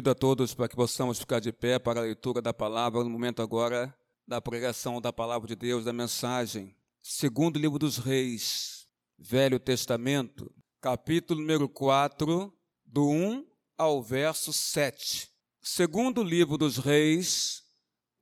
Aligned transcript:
Convido 0.00 0.12
a 0.12 0.14
todos 0.14 0.54
para 0.54 0.66
que 0.66 0.74
possamos 0.74 1.18
ficar 1.18 1.40
de 1.40 1.52
pé 1.52 1.78
para 1.78 2.00
a 2.00 2.04
leitura 2.04 2.40
da 2.40 2.54
palavra, 2.54 3.04
no 3.04 3.10
momento 3.10 3.42
agora 3.42 3.94
da 4.26 4.40
pregação 4.40 4.98
da 4.98 5.12
palavra 5.12 5.46
de 5.46 5.54
Deus, 5.54 5.84
da 5.84 5.92
mensagem. 5.92 6.74
Segundo 7.02 7.58
livro 7.58 7.78
dos 7.78 7.98
Reis, 7.98 8.88
Velho 9.18 9.60
Testamento, 9.60 10.50
capítulo 10.80 11.42
número 11.42 11.68
4, 11.68 12.50
do 12.82 13.10
1 13.10 13.46
ao 13.76 14.02
verso 14.02 14.54
7. 14.54 15.30
Segundo 15.60 16.22
livro 16.22 16.56
dos 16.56 16.78
Reis, 16.78 17.62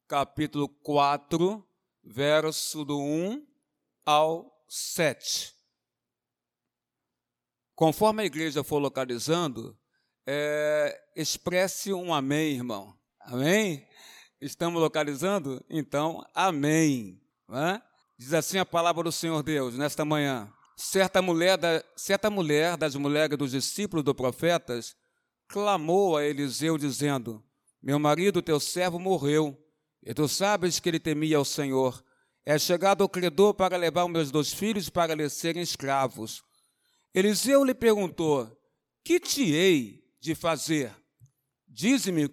capítulo 0.08 0.68
4, 0.68 1.64
verso 2.02 2.84
do 2.84 2.98
1 2.98 3.46
ao 4.04 4.64
7. 4.66 5.54
Conforme 7.76 8.24
a 8.24 8.26
igreja 8.26 8.64
for 8.64 8.80
localizando, 8.80 9.78
é, 10.30 11.00
expresse 11.16 11.90
um 11.90 12.12
amém, 12.12 12.52
irmão. 12.52 12.94
Amém? 13.18 13.88
Estamos 14.38 14.78
localizando? 14.78 15.64
Então, 15.70 16.22
amém. 16.34 17.18
É? 17.50 17.80
Diz 18.18 18.34
assim 18.34 18.58
a 18.58 18.66
palavra 18.66 19.04
do 19.04 19.10
Senhor 19.10 19.42
Deus 19.42 19.78
nesta 19.78 20.04
manhã. 20.04 20.52
Certa 20.76 21.22
mulher, 21.22 21.56
da, 21.56 21.82
certa 21.96 22.28
mulher 22.28 22.76
das 22.76 22.94
mulheres 22.94 23.38
dos 23.38 23.52
discípulos 23.52 24.04
do 24.04 24.14
profetas 24.14 24.94
clamou 25.48 26.18
a 26.18 26.24
Eliseu, 26.26 26.76
dizendo: 26.76 27.42
Meu 27.82 27.98
marido, 27.98 28.42
teu 28.42 28.60
servo, 28.60 28.98
morreu, 28.98 29.58
e 30.02 30.12
tu 30.12 30.28
sabes 30.28 30.78
que 30.78 30.90
ele 30.90 31.00
temia 31.00 31.38
ao 31.38 31.44
Senhor. 31.44 32.04
É 32.44 32.58
chegado 32.58 33.00
o 33.00 33.08
credor 33.08 33.54
para 33.54 33.78
levar 33.78 34.04
os 34.04 34.12
meus 34.12 34.30
dois 34.30 34.52
filhos 34.52 34.90
para 34.90 35.14
lhe 35.14 35.28
serem 35.30 35.62
escravos. 35.62 36.42
Eliseu 37.14 37.64
lhe 37.64 37.74
perguntou: 37.74 38.54
Que 39.02 39.18
te 39.18 39.54
hei 39.54 40.06
de 40.20 40.34
fazer? 40.34 40.94
Dize-me 41.66 42.28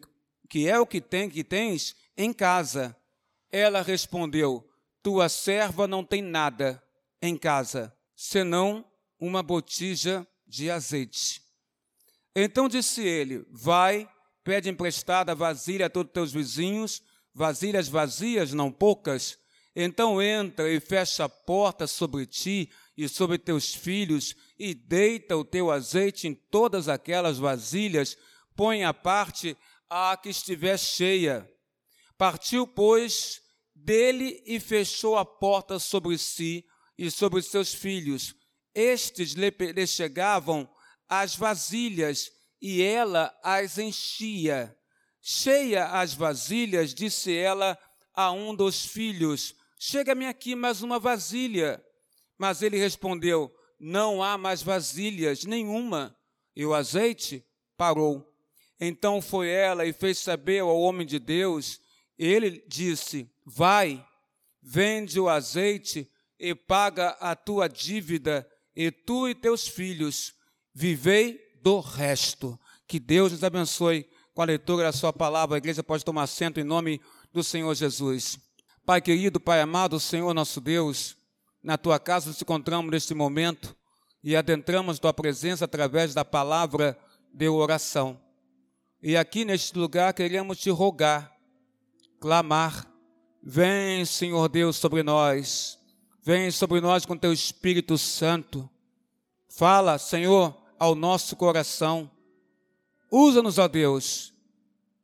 que 0.50 0.68
é 0.68 0.80
o 0.80 0.86
que 0.86 1.02
tem 1.02 1.30
que 1.30 1.44
tens 1.44 1.96
em 2.18 2.32
casa. 2.32 2.96
Ela 3.52 3.82
respondeu: 3.82 4.68
Tua 5.04 5.30
serva 5.30 5.88
não 5.88 6.04
tem 6.04 6.22
nada 6.22 6.82
em 7.22 7.38
casa, 7.38 7.96
senão 8.16 8.86
uma 9.20 9.42
botija 9.42 10.26
de 10.48 10.70
azeite. 10.70 11.42
Então 12.36 12.68
disse 12.68 13.02
ele: 13.02 13.46
Vai, 13.50 14.10
pede 14.44 14.70
emprestada 14.70 15.36
vasilha 15.36 15.88
a 15.88 15.90
todos 15.90 16.12
teus 16.14 16.32
vizinhos, 16.32 17.02
vasilhas 17.34 17.88
vazias, 17.88 18.54
não 18.54 18.72
poucas. 18.72 19.38
Então 19.76 20.22
entra 20.22 20.72
e 20.72 20.80
fecha 20.80 21.26
a 21.26 21.30
porta 21.30 21.86
sobre 21.86 22.26
ti 22.26 22.72
e 22.98 23.10
sobre 23.10 23.38
teus 23.38 23.74
filhos, 23.74 24.36
e 24.58 24.74
deita 24.74 25.36
o 25.36 25.44
teu 25.44 25.70
azeite 25.70 26.28
em 26.28 26.34
todas 26.34 26.88
aquelas 26.88 27.38
vasilhas, 27.38 28.18
põe 28.56 28.84
à 28.84 28.94
parte 28.94 29.58
a 29.90 30.16
que 30.16 30.30
estiver 30.30 30.78
cheia. 30.80 31.50
Partiu, 32.18 32.66
pois, 32.66 33.42
dele 33.74 34.42
e 34.46 34.60
fechou 34.60 35.18
a 35.18 35.26
porta 35.26 35.78
sobre 35.78 36.18
si 36.18 36.66
e 36.98 37.12
sobre 37.12 37.42
seus 37.42 37.74
filhos. 37.74 38.34
Estes 38.74 39.34
lhe 39.34 39.88
chegavam 39.88 40.70
as 41.08 41.36
vasilhas 41.36 42.32
e 42.62 42.82
ela 42.82 43.34
as 43.44 43.78
enchia. 43.78 44.76
Cheia 45.22 45.88
as 45.88 46.14
vasilhas, 46.14 46.94
disse 46.94 47.36
ela 47.36 47.78
a 48.14 48.32
um 48.32 48.56
dos 48.56 48.86
filhos: 48.86 49.56
Chega-me 49.78 50.26
aqui 50.26 50.56
mais 50.56 50.82
uma 50.82 51.00
vasilha. 51.00 51.84
Mas 52.38 52.62
ele 52.62 52.78
respondeu: 52.78 53.54
Não 53.80 54.24
há 54.24 54.38
mais 54.38 54.62
vasilhas 54.62 55.46
nenhuma. 55.46 56.16
E 56.56 56.66
o 56.66 56.74
azeite 56.74 57.46
parou. 57.78 58.26
Então 58.80 59.22
foi 59.22 59.50
ela 59.50 59.86
e 59.86 59.94
fez 59.94 60.20
saber 60.20 60.60
ao 60.60 60.80
homem 60.80 61.06
de 61.06 61.20
Deus. 61.20 61.80
Ele 62.18 62.64
disse: 62.68 63.30
Vai, 63.46 64.06
vende 64.62 65.20
o 65.20 65.30
azeite 65.30 66.10
e 66.40 66.54
paga 66.54 67.10
a 67.20 67.36
tua 67.36 67.68
dívida, 67.68 68.48
e 68.76 68.92
tu 68.92 69.28
e 69.28 69.36
teus 69.36 69.68
filhos 69.68 70.34
vivei 70.74 71.40
do 71.62 71.80
resto. 71.80 72.60
Que 72.88 73.00
Deus 73.00 73.32
nos 73.32 73.44
abençoe 73.44 74.08
com 74.34 74.42
a 74.42 74.46
leitura 74.46 74.84
da 74.84 74.92
sua 74.92 75.14
palavra. 75.14 75.56
A 75.56 75.58
igreja 75.58 75.82
pode 75.82 76.04
tomar 76.04 76.24
assento 76.24 76.60
em 76.60 76.64
nome 76.64 77.02
do 77.32 77.44
Senhor 77.44 77.74
Jesus. 77.74 78.38
Pai 78.86 79.02
querido, 79.02 79.40
Pai 79.40 79.62
amado, 79.62 80.00
Senhor 80.00 80.34
nosso 80.34 80.62
Deus, 80.62 81.18
na 81.66 81.80
tua 81.80 82.00
casa 82.00 82.28
nos 82.28 82.40
encontramos 82.40 82.92
neste 82.92 83.16
momento 83.16 83.76
e 84.24 84.36
adentramos 84.36 85.00
tua 85.00 85.12
presença 85.12 85.66
através 85.66 86.14
da 86.14 86.24
palavra 86.24 86.96
de 87.34 87.50
oração. 87.50 88.22
E 89.02 89.18
aqui 89.18 89.44
neste 89.44 89.76
lugar 89.76 90.14
queremos 90.14 90.60
te 90.60 90.70
rogar, 90.70 91.36
clamar, 92.20 92.86
vem, 93.42 94.06
Senhor 94.06 94.48
Deus, 94.48 94.76
sobre 94.76 95.02
nós, 95.02 95.80
vem 96.24 96.52
sobre 96.52 96.80
nós 96.82 97.04
com 97.04 97.18
teu 97.18 97.34
Espírito 97.34 97.98
Santo. 97.98 98.70
Fala, 99.50 99.98
Senhor, 99.98 100.56
ao 100.78 100.94
nosso 100.94 101.36
coração. 101.36 102.12
Usa-nos, 103.12 103.58
ó 103.58 103.68
Deus, 103.68 104.36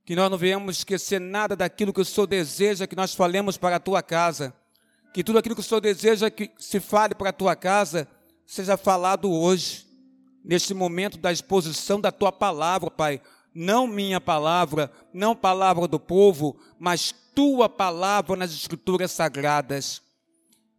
que 0.05 0.15
nós 0.15 0.29
não 0.29 0.37
venhamos 0.37 0.77
esquecer 0.77 1.19
nada 1.19 1.55
daquilo 1.55 1.91
que 1.91 2.01
o 2.01 2.05
Senhor 2.05 2.27
deseja 2.27 2.85
que 2.85 2.95
nós 2.95 3.15
falemos 3.15 3.57
para 3.57 3.77
a 3.77 3.79
tua 3.79 4.03
casa 4.03 4.53
que 5.13 5.23
tudo 5.23 5.39
aquilo 5.39 5.55
que 5.55 5.61
o 5.61 5.63
Senhor 5.63 5.81
deseja 5.81 6.29
que 6.29 6.51
se 6.57 6.79
fale 6.79 7.13
para 7.13 7.29
a 7.29 7.33
tua 7.33 7.55
casa 7.55 8.07
seja 8.45 8.77
falado 8.77 9.31
hoje, 9.31 9.85
neste 10.43 10.73
momento 10.73 11.17
da 11.17 11.31
exposição 11.31 11.99
da 11.99 12.11
tua 12.11 12.31
palavra, 12.31 12.89
Pai. 12.89 13.21
Não 13.53 13.85
minha 13.85 14.21
palavra, 14.21 14.91
não 15.13 15.35
palavra 15.35 15.87
do 15.87 15.99
povo, 15.99 16.57
mas 16.79 17.13
tua 17.35 17.67
palavra 17.67 18.35
nas 18.37 18.51
Escrituras 18.51 19.11
sagradas. 19.11 20.01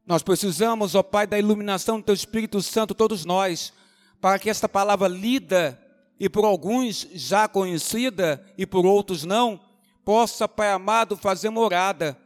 Nós 0.07 0.23
precisamos, 0.23 0.95
ó 0.95 1.03
Pai, 1.03 1.27
da 1.27 1.39
iluminação 1.39 2.01
do 2.01 2.05
Teu 2.05 2.15
Espírito 2.15 2.61
Santo, 2.63 2.95
todos 2.95 3.25
nós, 3.25 3.73
para 4.21 4.39
que 4.39 4.49
esta 4.49 4.69
palavra 4.69 5.07
lida 5.07 5.79
e 6.19 6.29
por 6.29 6.45
alguns 6.45 7.07
já 7.13 7.47
conhecida 7.47 8.45
e 8.57 8.67
por 8.67 8.87
outros 8.87 9.25
não, 9.25 9.61
possa, 10.05 10.49
Pai 10.49 10.73
amado, 10.73 11.17
fazer 11.17 11.51
morada 11.51 12.17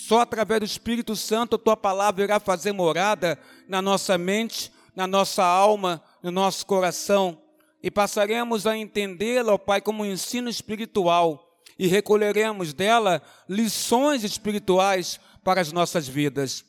só 0.00 0.20
através 0.20 0.60
do 0.60 0.64
Espírito 0.66 1.14
Santo 1.14 1.56
a 1.56 1.58
tua 1.58 1.76
palavra 1.76 2.24
irá 2.24 2.40
fazer 2.40 2.72
morada 2.72 3.38
na 3.68 3.82
nossa 3.82 4.16
mente, 4.16 4.72
na 4.96 5.06
nossa 5.06 5.44
alma, 5.44 6.02
no 6.22 6.30
nosso 6.30 6.64
coração. 6.64 7.38
E 7.82 7.90
passaremos 7.90 8.66
a 8.66 8.74
entendê-la, 8.74 9.52
ó 9.52 9.58
Pai, 9.58 9.80
como 9.82 10.02
um 10.02 10.06
ensino 10.06 10.48
espiritual 10.48 11.60
e 11.78 11.86
recolheremos 11.86 12.72
dela 12.72 13.22
lições 13.46 14.24
espirituais 14.24 15.20
para 15.44 15.60
as 15.60 15.70
nossas 15.70 16.08
vidas. 16.08 16.64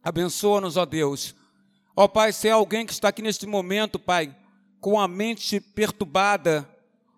Abençoa-nos, 0.00 0.76
ó 0.76 0.86
Deus. 0.86 1.34
Ó 1.96 2.06
Pai, 2.06 2.32
se 2.32 2.46
é 2.46 2.52
alguém 2.52 2.86
que 2.86 2.92
está 2.92 3.08
aqui 3.08 3.22
neste 3.22 3.44
momento, 3.44 3.98
Pai, 3.98 4.34
com 4.80 5.00
a 5.00 5.08
mente 5.08 5.58
perturbada, 5.60 6.68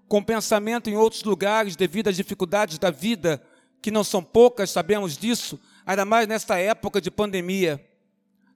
com 0.09 0.25
pensamento 0.25 0.89
em 0.89 0.97
outros 0.97 1.23
lugares 1.23 1.77
devido 1.77 2.09
às 2.09 2.17
dificuldades 2.17 2.79
da 2.79 2.91
vida, 2.91 3.43
que 3.81 3.91
não 3.91 4.03
são 4.03 4.23
poucas, 4.23 4.71
sabemos 4.71 5.17
disso, 5.17 5.61
ainda 5.87 6.05
mais 6.05 6.27
nesta 6.27 6.59
época 6.59 7.01
de 7.01 7.11
pandemia. 7.11 7.85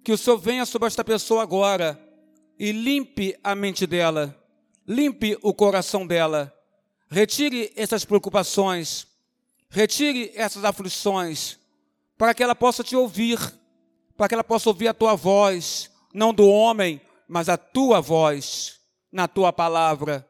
Que 0.04 0.12
o 0.12 0.18
Senhor 0.18 0.38
venha 0.38 0.66
sobre 0.66 0.88
esta 0.88 1.04
pessoa 1.04 1.42
agora 1.42 1.98
e 2.58 2.72
limpe 2.72 3.38
a 3.42 3.54
mente 3.54 3.86
dela, 3.86 4.36
limpe 4.86 5.38
o 5.42 5.54
coração 5.54 6.06
dela, 6.06 6.52
retire 7.08 7.72
essas 7.76 8.04
preocupações, 8.04 9.06
retire 9.70 10.32
essas 10.34 10.64
aflições, 10.64 11.58
para 12.18 12.34
que 12.34 12.42
ela 12.42 12.54
possa 12.54 12.82
te 12.82 12.96
ouvir, 12.96 13.38
para 14.16 14.28
que 14.28 14.34
ela 14.34 14.44
possa 14.44 14.68
ouvir 14.68 14.88
a 14.88 14.94
tua 14.94 15.14
voz, 15.14 15.90
não 16.12 16.34
do 16.34 16.48
homem, 16.48 17.00
mas 17.28 17.48
a 17.48 17.56
tua 17.56 18.00
voz 18.00 18.80
na 19.10 19.28
tua 19.28 19.52
palavra. 19.52 20.28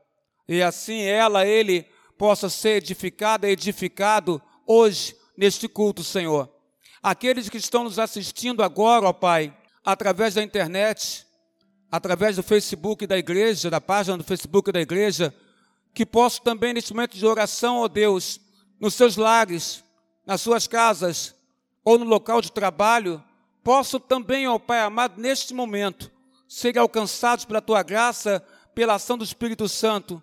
E 0.48 0.62
assim 0.62 1.02
ela, 1.02 1.46
ele, 1.46 1.86
possa 2.16 2.48
ser 2.48 2.76
edificada, 2.76 3.48
edificado 3.48 4.40
hoje 4.66 5.16
neste 5.36 5.68
culto, 5.68 6.04
Senhor. 6.04 6.48
Aqueles 7.02 7.48
que 7.48 7.56
estão 7.56 7.84
nos 7.84 7.98
assistindo 7.98 8.62
agora, 8.62 9.06
ó 9.06 9.12
Pai, 9.12 9.56
através 9.84 10.34
da 10.34 10.42
internet, 10.42 11.26
através 11.90 12.36
do 12.36 12.42
Facebook 12.42 13.06
da 13.06 13.18
igreja, 13.18 13.68
da 13.68 13.80
página 13.80 14.16
do 14.16 14.24
Facebook 14.24 14.70
da 14.70 14.80
igreja, 14.80 15.34
que 15.92 16.06
possam 16.06 16.44
também 16.44 16.72
neste 16.72 16.94
momento 16.94 17.16
de 17.16 17.26
oração, 17.26 17.78
ó 17.78 17.88
Deus, 17.88 18.40
nos 18.78 18.94
seus 18.94 19.16
lares, 19.16 19.84
nas 20.24 20.40
suas 20.40 20.66
casas 20.66 21.34
ou 21.84 21.98
no 21.98 22.04
local 22.04 22.40
de 22.40 22.52
trabalho, 22.52 23.22
possam 23.64 23.98
também, 23.98 24.46
ó 24.46 24.58
Pai 24.58 24.80
amado, 24.80 25.20
neste 25.20 25.52
momento, 25.52 26.10
ser 26.48 26.78
alcançados 26.78 27.44
pela 27.44 27.60
tua 27.60 27.82
graça, 27.82 28.44
pela 28.74 28.94
ação 28.94 29.18
do 29.18 29.24
Espírito 29.24 29.68
Santo 29.68 30.22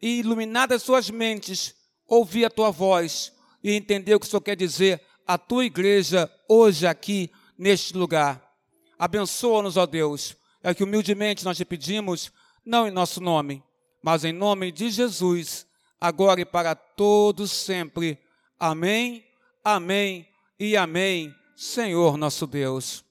e 0.00 0.20
iluminadas 0.20 0.82
suas 0.82 1.10
mentes, 1.10 1.74
ouvir 2.06 2.46
a 2.46 2.50
tua 2.50 2.70
voz 2.70 3.33
e 3.64 3.72
entender 3.72 4.14
o 4.14 4.20
que 4.20 4.26
o 4.26 4.28
Senhor 4.28 4.42
quer 4.42 4.54
dizer 4.54 5.00
à 5.26 5.38
tua 5.38 5.64
igreja 5.64 6.30
hoje 6.46 6.86
aqui 6.86 7.32
neste 7.58 7.96
lugar. 7.96 8.54
Abençoa-nos, 8.98 9.78
ó 9.78 9.86
Deus. 9.86 10.36
É 10.62 10.74
que 10.74 10.84
humildemente 10.84 11.44
nós 11.44 11.56
te 11.56 11.64
pedimos, 11.64 12.30
não 12.64 12.86
em 12.86 12.90
nosso 12.90 13.20
nome, 13.20 13.64
mas 14.02 14.24
em 14.24 14.32
nome 14.32 14.70
de 14.70 14.90
Jesus. 14.90 15.66
agora 16.00 16.40
e 16.40 16.44
para 16.44 16.74
todos 16.74 17.50
sempre. 17.50 18.18
Amém, 18.58 19.24
amém 19.64 20.28
e 20.58 20.76
amém, 20.76 21.34
Senhor 21.56 22.18
nosso 22.18 22.46
Deus. 22.46 23.02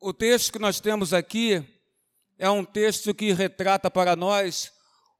O 0.00 0.12
texto 0.14 0.52
que 0.52 0.58
nós 0.58 0.80
temos 0.80 1.12
aqui 1.12 1.62
é 2.38 2.48
um 2.48 2.64
texto 2.64 3.14
que 3.14 3.32
retrata 3.32 3.90
para 3.90 4.16
nós 4.16 4.72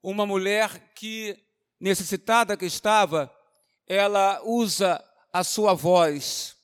uma 0.02 0.26
mulher 0.26 0.92
que, 0.94 1.36
necessitada 1.80 2.56
que 2.56 2.66
estava, 2.66 3.30
ela 3.86 4.40
usa 4.44 5.02
a 5.32 5.42
sua 5.44 5.74
voz. 5.74 6.56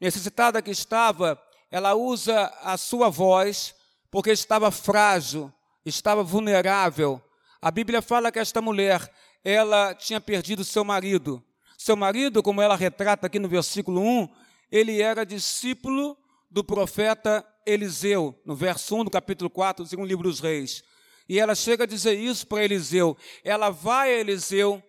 Necessitada 0.00 0.60
que 0.60 0.70
estava, 0.70 1.40
ela 1.70 1.94
usa 1.94 2.52
a 2.62 2.76
sua 2.76 3.08
voz 3.08 3.74
porque 4.10 4.30
estava 4.30 4.70
frágil, 4.70 5.52
estava 5.84 6.22
vulnerável. 6.22 7.22
A 7.60 7.70
Bíblia 7.70 8.02
fala 8.02 8.30
que 8.30 8.38
esta 8.38 8.60
mulher, 8.60 9.10
ela 9.44 9.94
tinha 9.94 10.20
perdido 10.20 10.64
seu 10.64 10.84
marido. 10.84 11.42
Seu 11.78 11.96
marido, 11.96 12.42
como 12.42 12.60
ela 12.60 12.76
retrata 12.76 13.26
aqui 13.26 13.38
no 13.38 13.48
versículo 13.48 14.00
1, 14.00 14.28
ele 14.70 15.00
era 15.00 15.24
discípulo 15.24 16.16
do 16.50 16.62
profeta 16.62 17.46
Eliseu, 17.64 18.38
no 18.44 18.54
verso 18.54 18.94
1 18.96 19.04
do 19.04 19.10
capítulo 19.10 19.48
4 19.48 19.84
do 19.84 19.88
segundo 19.88 20.08
livro 20.08 20.24
dos 20.24 20.40
reis. 20.40 20.82
E 21.28 21.38
ela 21.38 21.54
chega 21.54 21.84
a 21.84 21.86
dizer 21.86 22.14
isso 22.14 22.46
para 22.46 22.64
Eliseu. 22.64 23.16
Ela 23.44 23.70
vai 23.70 24.14
a 24.14 24.18
Eliseu 24.18 24.82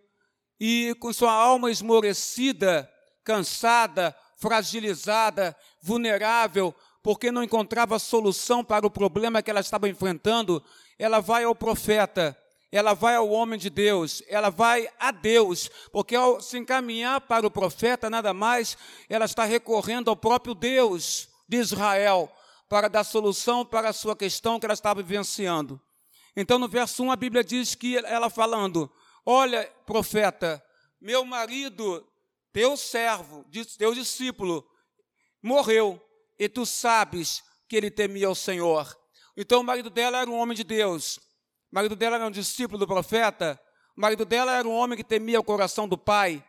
e, 0.60 0.96
com 1.00 1.12
sua 1.12 1.32
alma 1.32 1.72
esmorecida, 1.72 2.90
cansada, 3.24 4.16
fragilizada, 4.38 5.56
vulnerável, 5.82 6.76
porque 7.02 7.32
não 7.32 7.44
encontrava 7.44 8.00
solução 8.00 8.64
para 8.64 8.86
o 8.86 8.92
problema 8.92 9.42
que 9.42 9.50
ela 9.50 9.60
estava 9.60 9.90
enfrentando, 9.90 10.64
ela 10.98 11.20
vai 11.20 11.44
ao 11.44 11.54
profeta, 11.54 12.38
ela 12.72 12.94
vai 12.94 13.16
ao 13.16 13.30
homem 13.30 13.60
de 13.60 13.70
Deus, 13.70 14.24
ela 14.28 14.50
vai 14.50 14.90
a 15.00 15.12
Deus, 15.12 15.70
porque 15.92 16.16
ao 16.16 16.42
se 16.42 16.58
encaminhar 16.58 17.22
para 17.22 17.46
o 17.46 17.52
profeta, 17.52 18.10
nada 18.10 18.34
mais, 18.34 18.78
ela 19.10 19.26
está 19.26 19.44
recorrendo 19.44 20.10
ao 20.10 20.16
próprio 20.16 20.56
Deus 20.56 21.30
de 21.48 21.58
Israel 21.58 22.32
para 22.70 22.88
dar 22.88 23.04
solução 23.04 23.66
para 23.66 23.90
a 23.90 23.94
sua 23.94 24.16
questão 24.16 24.60
que 24.60 24.66
ela 24.66 24.74
estava 24.74 25.04
vivenciando. 25.04 25.80
Então, 26.36 26.58
no 26.58 26.68
verso 26.68 27.04
1, 27.04 27.12
a 27.12 27.16
Bíblia 27.16 27.44
diz 27.44 27.76
que 27.76 27.98
ela 27.98 28.30
falando: 28.30 28.92
Olha, 29.26 29.72
profeta, 29.86 30.64
meu 31.00 31.24
marido, 31.24 32.06
teu 32.52 32.76
servo, 32.76 33.46
teu 33.78 33.94
discípulo, 33.94 34.66
morreu, 35.42 36.02
e 36.40 36.50
tu 36.50 36.66
sabes 36.66 37.44
que 37.68 37.76
ele 37.76 37.92
temia 37.92 38.30
o 38.30 38.36
Senhor. 38.36 38.98
Então, 39.38 39.62
o 39.62 39.64
marido 39.64 39.90
dela 39.90 40.20
era 40.20 40.30
um 40.30 40.38
homem 40.38 40.56
de 40.56 40.64
Deus, 40.64 41.18
o 41.72 41.76
marido 41.76 41.96
dela 41.96 42.16
era 42.16 42.26
um 42.26 42.32
discípulo 42.32 42.78
do 42.78 42.88
profeta, 42.88 43.60
o 43.96 44.02
marido 44.02 44.26
dela 44.26 44.56
era 44.58 44.68
um 44.68 44.74
homem 44.74 44.98
que 44.98 45.04
temia 45.04 45.40
o 45.40 45.44
coração 45.44 45.88
do 45.88 45.98
pai, 45.98 46.44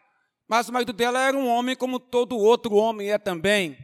mas 0.49 0.69
o 0.69 0.73
marido 0.73 0.93
dela 0.93 1.21
era 1.21 1.37
um 1.37 1.49
homem 1.49 1.77
como 1.77 1.99
todo 1.99 2.37
outro 2.37 2.75
homem 2.75 3.11
é 3.11 3.19
também. 3.19 3.79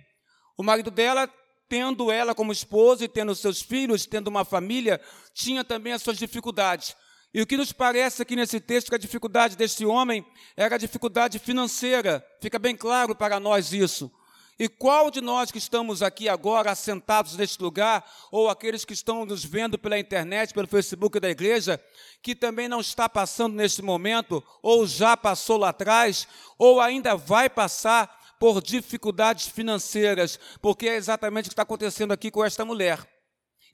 O 0.57 0.63
marido 0.63 0.91
dela, 0.91 1.27
tendo 1.71 2.11
ela 2.11 2.35
como 2.35 2.51
esposa 2.51 3.05
e 3.05 3.09
tendo 3.09 3.33
seus 3.33 3.63
filhos, 3.63 4.05
tendo 4.05 4.27
uma 4.27 4.45
família, 4.45 5.01
tinha 5.33 5.63
também 5.63 5.93
as 5.93 6.03
suas 6.03 6.19
dificuldades. 6.19 6.97
E 7.33 7.41
o 7.41 7.47
que 7.47 7.57
nos 7.57 7.73
parece 7.73 8.21
aqui 8.21 8.35
nesse 8.35 8.59
texto 8.59 8.89
que 8.89 8.97
a 8.97 8.99
dificuldade 8.99 9.57
deste 9.57 9.87
homem 9.87 10.27
era 10.57 10.75
a 10.75 10.79
dificuldade 10.79 11.39
financeira. 11.39 12.27
Fica 12.41 12.59
bem 12.59 12.77
claro 12.77 13.15
para 13.15 13.39
nós 13.39 13.73
isso. 13.73 14.11
E 14.59 14.69
qual 14.69 15.11
de 15.13 15.21
nós 15.21 15.53
que 15.53 15.59
estamos 15.59 16.03
aqui 16.03 16.29
agora 16.29 16.73
assentados 16.73 17.37
neste 17.37 17.63
lugar, 17.63 18.05
ou 18.33 18.51
aqueles 18.51 18.85
que 18.85 18.93
estão 18.93 19.25
nos 19.25 19.43
vendo 19.43 19.79
pela 19.79 19.99
internet, 19.99 20.53
pelo 20.53 20.67
Facebook 20.67 21.21
da 21.21 21.31
igreja, 21.31 21.83
que 22.21 22.35
também 22.35 22.69
não 22.69 22.81
está 22.81 23.09
passando 23.09 23.55
neste 23.55 23.81
momento, 23.81 24.45
ou 24.61 24.87
já 24.87 25.17
passou 25.17 25.57
lá 25.57 25.69
atrás, 25.71 26.27
ou 26.59 26.81
ainda 26.81 27.17
vai 27.17 27.49
passar 27.49 28.20
por 28.41 28.63
dificuldades 28.63 29.47
financeiras, 29.49 30.41
porque 30.63 30.89
é 30.89 30.97
exatamente 30.97 31.45
o 31.45 31.49
que 31.51 31.53
está 31.53 31.63
acontecendo 31.63 32.13
aqui 32.13 32.31
com 32.31 32.43
esta 32.43 32.65
mulher. 32.65 33.07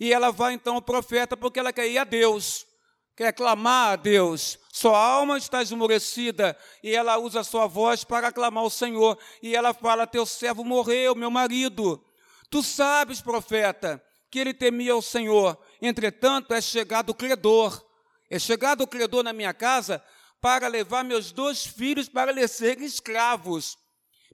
E 0.01 0.13
ela 0.13 0.33
vai 0.33 0.55
então 0.55 0.75
ao 0.75 0.83
profeta 0.83 1.37
porque 1.37 1.61
ela 1.61 1.73
quer 1.73 1.87
ir 1.87 1.99
a 1.99 2.03
Deus, 2.03 2.67
quer 3.15 3.33
clamar 3.33 3.93
a 3.93 3.97
Deus. 3.97 4.59
Sua 4.73 4.99
alma 4.99 5.39
está 5.39 5.63
esmorecida 5.63 6.59
e 6.83 6.93
ela 6.93 7.17
usa 7.17 7.45
sua 7.45 7.69
voz 7.69 8.03
para 8.03 8.33
clamar 8.33 8.65
ao 8.65 8.69
Senhor. 8.69 9.17
E 9.41 9.55
ela 9.55 9.73
fala: 9.73 10.05
Teu 10.05 10.27
servo 10.27 10.65
morreu, 10.65 11.15
meu 11.15 11.31
marido. 11.31 12.05
Tu 12.51 12.61
sabes, 12.61 13.21
profeta, 13.21 14.03
que 14.29 14.41
ele 14.41 14.53
temia 14.53 14.97
o 14.97 15.01
Senhor. 15.01 15.57
Entretanto, 15.81 16.53
é 16.53 16.61
chegado 16.61 17.11
o 17.11 17.15
credor. 17.15 17.87
É 18.29 18.37
chegado 18.37 18.81
o 18.81 18.89
credor 18.89 19.23
na 19.23 19.33
minha 19.33 19.55
casa 19.55 20.03
para 20.41 20.67
levar 20.67 21.05
meus 21.05 21.31
dois 21.31 21.65
filhos 21.65 22.09
para 22.09 22.33
lhe 22.33 22.47
serem 22.49 22.85
escravos. 22.85 23.79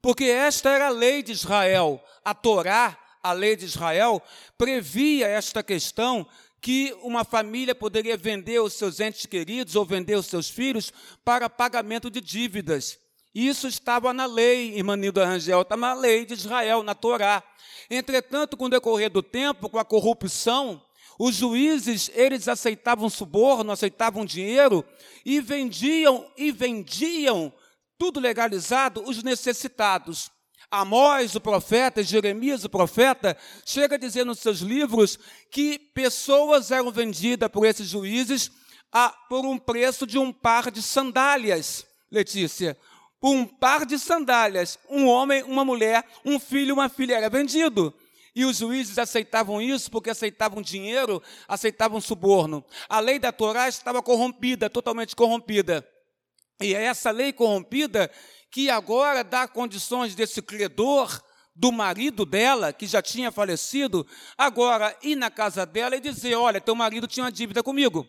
Porque 0.02 0.24
esta 0.24 0.68
era 0.68 0.88
a 0.88 0.90
lei 0.90 1.22
de 1.22 1.30
Israel. 1.30 2.02
A 2.24 2.34
Torá, 2.34 2.98
a 3.22 3.32
lei 3.32 3.54
de 3.54 3.64
Israel, 3.64 4.20
previa 4.58 5.28
esta 5.28 5.62
questão 5.62 6.26
que 6.60 6.96
uma 7.02 7.24
família 7.24 7.74
poderia 7.74 8.16
vender 8.16 8.60
os 8.60 8.74
seus 8.74 8.98
entes 8.98 9.26
queridos 9.26 9.76
ou 9.76 9.84
vender 9.84 10.16
os 10.16 10.26
seus 10.26 10.50
filhos 10.50 10.92
para 11.24 11.48
pagamento 11.48 12.10
de 12.10 12.20
dívidas. 12.20 12.98
Isso 13.34 13.66
estava 13.66 14.12
na 14.12 14.26
lei, 14.26 14.76
irmã 14.76 14.96
Nilda 14.96 15.24
Rangel, 15.24 15.62
está 15.62 15.76
na 15.76 15.94
lei 15.94 16.26
de 16.26 16.34
Israel, 16.34 16.82
na 16.82 16.94
Torá. 16.94 17.42
Entretanto, 17.88 18.56
com 18.56 18.66
o 18.66 18.68
decorrer 18.68 19.10
do 19.10 19.22
tempo, 19.22 19.68
com 19.68 19.78
a 19.78 19.84
corrupção, 19.84 20.82
os 21.18 21.36
juízes, 21.36 22.10
eles 22.14 22.48
aceitavam 22.48 23.08
suborno, 23.08 23.72
aceitavam 23.72 24.24
dinheiro 24.24 24.84
e 25.24 25.40
vendiam 25.40 26.30
e 26.36 26.50
vendiam 26.50 27.52
tudo 28.02 28.18
legalizado, 28.18 29.00
os 29.06 29.22
necessitados. 29.22 30.28
Amós, 30.68 31.36
o 31.36 31.40
profeta, 31.40 32.02
Jeremias, 32.02 32.64
o 32.64 32.68
profeta, 32.68 33.38
chega 33.64 33.94
a 33.94 33.98
dizer 33.98 34.26
nos 34.26 34.40
seus 34.40 34.58
livros 34.58 35.16
que 35.52 35.78
pessoas 35.78 36.72
eram 36.72 36.90
vendidas 36.90 37.48
por 37.48 37.64
esses 37.64 37.86
juízes 37.86 38.50
a, 38.90 39.10
por 39.28 39.46
um 39.46 39.56
preço 39.56 40.04
de 40.04 40.18
um 40.18 40.32
par 40.32 40.68
de 40.68 40.82
sandálias, 40.82 41.86
Letícia. 42.10 42.76
Por 43.20 43.36
um 43.36 43.46
par 43.46 43.86
de 43.86 43.96
sandálias, 44.00 44.80
um 44.90 45.06
homem, 45.06 45.44
uma 45.44 45.64
mulher, 45.64 46.04
um 46.24 46.40
filho, 46.40 46.74
uma 46.74 46.88
filha 46.88 47.14
era 47.14 47.30
vendido. 47.30 47.94
E 48.34 48.44
os 48.44 48.56
juízes 48.56 48.98
aceitavam 48.98 49.62
isso 49.62 49.88
porque 49.92 50.10
aceitavam 50.10 50.60
dinheiro, 50.60 51.22
aceitavam 51.46 52.00
suborno. 52.00 52.64
A 52.88 52.98
lei 52.98 53.20
da 53.20 53.30
Torá 53.30 53.68
estava 53.68 54.02
corrompida, 54.02 54.68
totalmente 54.68 55.14
corrompida. 55.14 55.86
E 56.62 56.74
é 56.74 56.84
essa 56.84 57.10
lei 57.10 57.32
corrompida 57.32 58.10
que 58.50 58.68
agora 58.68 59.24
dá 59.24 59.48
condições 59.48 60.14
desse 60.14 60.40
credor 60.42 61.22
do 61.54 61.72
marido 61.72 62.24
dela, 62.24 62.72
que 62.72 62.86
já 62.86 63.02
tinha 63.02 63.30
falecido, 63.30 64.06
agora 64.36 64.96
ir 65.02 65.16
na 65.16 65.30
casa 65.30 65.66
dela 65.66 65.96
e 65.96 66.00
dizer: 66.00 66.34
Olha, 66.34 66.60
teu 66.60 66.74
marido 66.74 67.06
tinha 67.06 67.24
uma 67.24 67.32
dívida 67.32 67.62
comigo. 67.62 68.06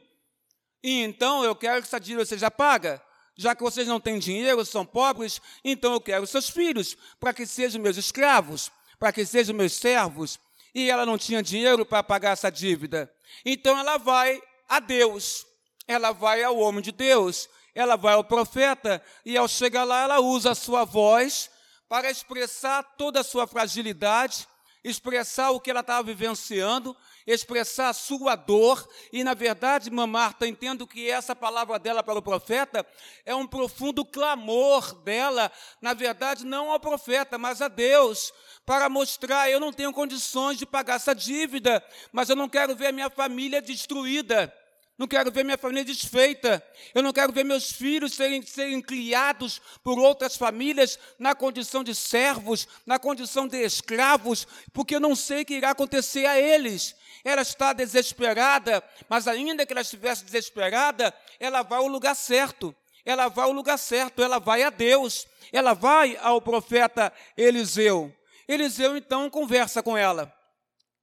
E 0.84 1.02
então 1.02 1.44
eu 1.44 1.56
quero 1.56 1.82
que 1.82 1.88
essa 1.88 2.00
dívida 2.00 2.26
seja 2.26 2.52
paga. 2.52 3.02
Já 3.36 3.56
que 3.56 3.64
vocês 3.64 3.88
não 3.88 4.00
têm 4.00 4.20
dinheiro, 4.20 4.64
são 4.64 4.86
pobres, 4.86 5.42
então 5.64 5.94
eu 5.94 6.02
quero 6.02 6.28
seus 6.28 6.50
filhos, 6.50 6.96
para 7.20 7.34
que 7.34 7.48
sejam 7.48 7.82
meus 7.82 7.98
escravos, 7.98 8.72
para 9.00 9.12
que 9.12 9.26
sejam 9.26 9.56
meus 9.56 9.74
servos. 9.74 10.40
E 10.76 10.90
ela 10.90 11.06
não 11.06 11.18
tinha 11.18 11.42
dinheiro 11.42 11.86
para 11.86 12.04
pagar 12.04 12.32
essa 12.32 12.52
dívida. 12.52 13.12
Então 13.44 13.78
ela 13.78 13.98
vai 13.98 14.40
a 14.70 14.80
Deus, 14.80 15.46
ela 15.88 16.12
vai 16.12 16.44
ao 16.44 16.58
homem 16.58 16.82
de 16.82 16.92
Deus 16.92 17.50
ela 17.76 17.96
vai 17.96 18.14
ao 18.14 18.24
profeta 18.24 19.02
e, 19.26 19.38
ao 19.38 19.48
chegar 19.48 19.84
lá, 19.84 20.04
ela 20.04 20.20
usa 20.20 20.52
a 20.52 20.56
sua 20.56 20.86
voz 20.86 21.50
para 21.90 22.10
expressar 22.10 22.84
toda 22.98 23.20
a 23.20 23.24
sua 23.24 23.46
fragilidade, 23.46 24.48
expressar 24.84 25.52
o 25.52 25.60
que 25.60 25.72
ela 25.72 25.80
estava 25.80 26.04
vivenciando, 26.04 26.96
expressar 27.26 27.90
a 27.90 27.94
sua 27.94 28.36
dor. 28.36 28.88
E, 29.12 29.24
na 29.24 29.34
verdade, 29.34 29.90
irmã 29.90 30.06
Marta, 30.06 30.48
entendo 30.48 30.86
que 30.86 31.10
essa 31.10 31.36
palavra 31.36 31.80
dela 31.80 32.04
para 32.04 32.20
o 32.20 32.22
profeta 32.22 32.86
é 33.26 33.34
um 33.34 33.48
profundo 33.48 34.04
clamor 34.04 34.94
dela, 35.04 35.52
na 35.82 35.94
verdade, 35.94 36.46
não 36.46 36.72
ao 36.72 36.80
profeta, 36.80 37.38
mas 37.38 37.62
a 37.62 37.68
Deus, 37.68 38.34
para 38.66 38.90
mostrar: 38.90 39.50
eu 39.50 39.60
não 39.60 39.72
tenho 39.72 39.94
condições 39.94 40.58
de 40.58 40.66
pagar 40.66 40.96
essa 40.96 41.16
dívida, 41.16 41.84
mas 42.12 42.30
eu 42.30 42.36
não 42.36 42.50
quero 42.50 42.76
ver 42.76 42.88
a 42.88 42.92
minha 42.92 43.10
família 43.10 43.62
destruída. 43.62 44.54
Não 44.98 45.08
quero 45.08 45.32
ver 45.32 45.44
minha 45.44 45.58
família 45.58 45.84
desfeita. 45.84 46.64
Eu 46.94 47.02
não 47.02 47.12
quero 47.12 47.34
ver 47.34 47.44
meus 47.44 47.72
filhos 47.72 48.14
serem, 48.14 48.44
serem 48.44 48.80
criados 48.80 49.60
por 49.84 49.98
outras 49.98 50.36
famílias 50.36 51.00
na 51.18 51.34
condição 51.34 51.84
de 51.84 51.96
servos, 51.96 52.68
na 52.86 53.00
condição 53.00 53.48
de 53.48 53.58
escravos, 53.58 54.48
porque 54.72 54.96
eu 54.96 55.00
não 55.00 55.16
sei 55.16 55.42
o 55.42 55.46
que 55.46 55.56
irá 55.56 55.72
acontecer 55.72 56.28
a 56.28 56.40
eles. 56.40 56.96
Ela 57.24 57.42
está 57.42 57.74
desesperada, 57.74 58.84
mas 59.10 59.28
ainda 59.28 59.66
que 59.66 59.74
ela 59.74 59.82
estivesse 59.82 60.26
desesperada, 60.26 61.14
ela 61.40 61.64
vai 61.64 61.80
ao 61.80 61.88
lugar 61.88 62.16
certo. 62.16 62.76
Ela 63.04 63.28
vai 63.28 63.46
ao 63.46 63.52
lugar 63.52 63.78
certo, 63.78 64.22
ela 64.22 64.40
vai 64.40 64.62
a 64.62 64.70
Deus. 64.70 65.28
Ela 65.52 65.74
vai 65.74 66.18
ao 66.22 66.40
profeta 66.40 67.12
Eliseu. 67.36 68.14
Eliseu 68.48 68.96
então 68.96 69.30
conversa 69.30 69.82
com 69.82 69.98
ela. 69.98 70.32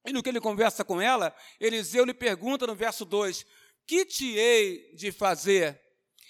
E 0.07 0.13
no 0.13 0.23
que 0.23 0.29
ele 0.29 0.41
conversa 0.41 0.83
com 0.83 1.01
ela, 1.01 1.35
Eliseu 1.61 2.05
lhe 2.05 2.15
pergunta 2.15 2.67
no 2.67 2.75
verso 2.75 3.05
2: 3.05 3.45
que 3.91 4.05
te 4.05 4.37
hei 4.37 4.89
de 4.95 5.11
fazer? 5.11 5.81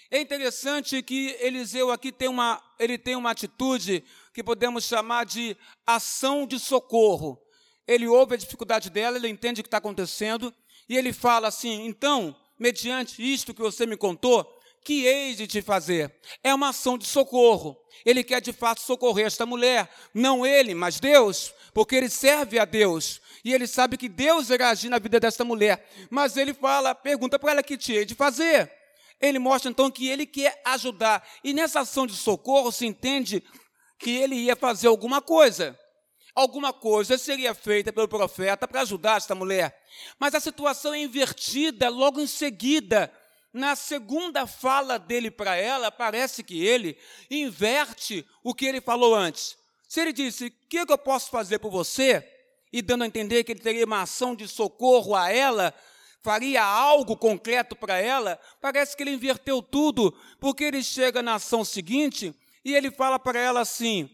É 0.09 0.19
interessante 0.19 0.99
que 1.03 1.37
Eliseu 1.39 1.91
aqui 1.91 2.11
tem 2.11 2.27
uma, 2.27 2.59
ele 2.79 2.97
tem 2.97 3.15
uma 3.15 3.29
atitude 3.29 4.03
que 4.33 4.43
podemos 4.43 4.83
chamar 4.83 5.27
de 5.27 5.55
ação 5.85 6.47
de 6.47 6.57
socorro. 6.57 7.39
Ele 7.87 8.07
ouve 8.07 8.33
a 8.33 8.37
dificuldade 8.37 8.89
dela, 8.89 9.15
ele 9.15 9.27
entende 9.27 9.61
o 9.61 9.63
que 9.63 9.67
está 9.67 9.77
acontecendo, 9.77 10.51
e 10.89 10.97
ele 10.97 11.13
fala 11.13 11.49
assim: 11.49 11.85
então, 11.85 12.35
mediante 12.57 13.21
isto 13.21 13.53
que 13.53 13.61
você 13.61 13.85
me 13.85 13.95
contou, 13.95 14.59
que 14.83 15.05
hei 15.05 15.35
de 15.35 15.47
te 15.47 15.61
fazer? 15.61 16.13
É 16.43 16.53
uma 16.53 16.69
ação 16.69 16.97
de 16.97 17.05
socorro. 17.05 17.77
Ele 18.05 18.23
quer 18.23 18.41
de 18.41 18.51
fato 18.51 18.81
socorrer 18.81 19.27
esta 19.27 19.45
mulher, 19.45 19.89
não 20.13 20.45
ele, 20.45 20.73
mas 20.73 20.99
Deus, 20.99 21.53
porque 21.73 21.95
ele 21.95 22.09
serve 22.09 22.57
a 22.57 22.65
Deus. 22.65 23.21
E 23.43 23.53
ele 23.53 23.67
sabe 23.67 23.97
que 23.97 24.09
Deus 24.09 24.49
irá 24.49 24.69
agir 24.69 24.89
na 24.89 24.99
vida 24.99 25.19
desta 25.19 25.43
mulher. 25.43 25.87
Mas 26.09 26.37
ele 26.37 26.53
fala, 26.53 26.95
pergunta 26.95 27.37
para 27.37 27.51
ela 27.51 27.63
que 27.63 27.77
te 27.77 27.93
hei 27.93 28.05
de 28.05 28.15
fazer. 28.15 28.71
Ele 29.19 29.37
mostra 29.39 29.69
então 29.69 29.91
que 29.91 30.07
ele 30.07 30.25
quer 30.25 30.59
ajudar. 30.65 31.27
E 31.43 31.53
nessa 31.53 31.81
ação 31.81 32.07
de 32.07 32.15
socorro 32.15 32.71
se 32.71 32.85
entende 32.85 33.43
que 33.99 34.11
ele 34.11 34.35
ia 34.35 34.55
fazer 34.55 34.87
alguma 34.87 35.21
coisa. 35.21 35.77
Alguma 36.33 36.71
coisa 36.71 37.17
seria 37.17 37.53
feita 37.53 37.91
pelo 37.91 38.07
profeta 38.07 38.67
para 38.67 38.81
ajudar 38.81 39.17
esta 39.17 39.35
mulher. 39.35 39.77
Mas 40.17 40.33
a 40.33 40.39
situação 40.39 40.93
é 40.93 40.99
invertida 40.99 41.89
logo 41.89 42.19
em 42.19 42.27
seguida. 42.27 43.11
Na 43.53 43.75
segunda 43.75 44.47
fala 44.47 44.97
dele 44.97 45.29
para 45.29 45.55
ela, 45.55 45.91
parece 45.91 46.43
que 46.43 46.65
ele 46.65 46.97
inverte 47.29 48.25
o 48.43 48.53
que 48.53 48.65
ele 48.65 48.79
falou 48.79 49.13
antes. 49.13 49.57
Se 49.87 49.99
ele 49.99 50.13
disse, 50.13 50.47
o 50.47 50.67
que 50.69 50.79
eu 50.79 50.97
posso 50.97 51.29
fazer 51.29 51.59
por 51.59 51.69
você? 51.69 52.25
E 52.71 52.81
dando 52.81 53.03
a 53.03 53.07
entender 53.07 53.43
que 53.43 53.51
ele 53.51 53.59
teria 53.59 53.85
uma 53.85 54.03
ação 54.03 54.33
de 54.33 54.47
socorro 54.47 55.13
a 55.13 55.29
ela, 55.29 55.73
faria 56.21 56.63
algo 56.63 57.17
concreto 57.17 57.75
para 57.75 57.97
ela, 57.97 58.39
parece 58.61 58.95
que 58.95 59.03
ele 59.03 59.11
inverteu 59.11 59.61
tudo, 59.61 60.15
porque 60.39 60.63
ele 60.63 60.81
chega 60.81 61.21
na 61.21 61.35
ação 61.35 61.65
seguinte 61.65 62.33
e 62.63 62.73
ele 62.73 62.89
fala 62.89 63.19
para 63.19 63.39
ela 63.39 63.59
assim: 63.59 64.09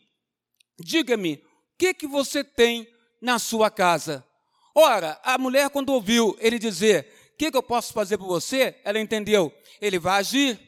Diga-me, 0.79 1.36
o 1.36 1.41
que, 1.77 1.94
que 1.94 2.08
você 2.08 2.44
tem 2.44 2.88
na 3.22 3.38
sua 3.38 3.70
casa? 3.70 4.25
Ora, 4.74 5.20
a 5.24 5.38
mulher, 5.38 5.70
quando 5.70 5.89
ouviu 5.89 6.36
ele 6.39 6.58
dizer: 6.58 7.16
que, 7.38 7.51
que 7.51 7.58
eu 7.58 7.63
posso 7.63 7.94
fazer 7.94 8.17
por 8.17 8.27
você? 8.27 8.75
Ela 8.84 9.00
entendeu: 9.00 9.53
ele 9.79 10.00
vai 10.00 10.20
agir, 10.20 10.60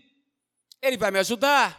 ele 0.81 0.97
vai 0.97 1.11
me 1.11 1.19
ajudar, 1.19 1.77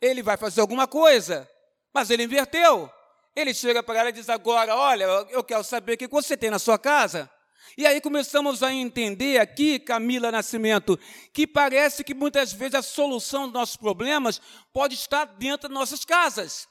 ele 0.00 0.22
vai 0.22 0.36
fazer 0.36 0.60
alguma 0.60 0.86
coisa. 0.86 1.48
Mas 1.92 2.08
ele 2.10 2.24
inverteu. 2.24 2.90
Ele 3.36 3.52
chega 3.52 3.82
para 3.82 4.00
ela 4.00 4.08
e 4.08 4.12
diz 4.12 4.28
agora: 4.28 4.74
Olha, 4.74 5.04
eu 5.30 5.44
quero 5.44 5.62
saber 5.62 5.94
o 5.94 5.96
que 5.98 6.08
você 6.08 6.36
tem 6.36 6.50
na 6.50 6.58
sua 6.58 6.78
casa. 6.78 7.30
E 7.76 7.86
aí 7.86 8.00
começamos 8.00 8.62
a 8.62 8.72
entender 8.72 9.38
aqui, 9.38 9.78
Camila 9.78 10.30
Nascimento, 10.30 10.98
que 11.32 11.46
parece 11.46 12.04
que 12.04 12.12
muitas 12.12 12.52
vezes 12.52 12.74
a 12.74 12.82
solução 12.82 13.44
dos 13.44 13.54
nossos 13.54 13.76
problemas 13.76 14.40
pode 14.72 14.94
estar 14.94 15.24
dentro 15.24 15.68
das 15.68 15.78
nossas 15.78 16.04
casas. 16.04 16.68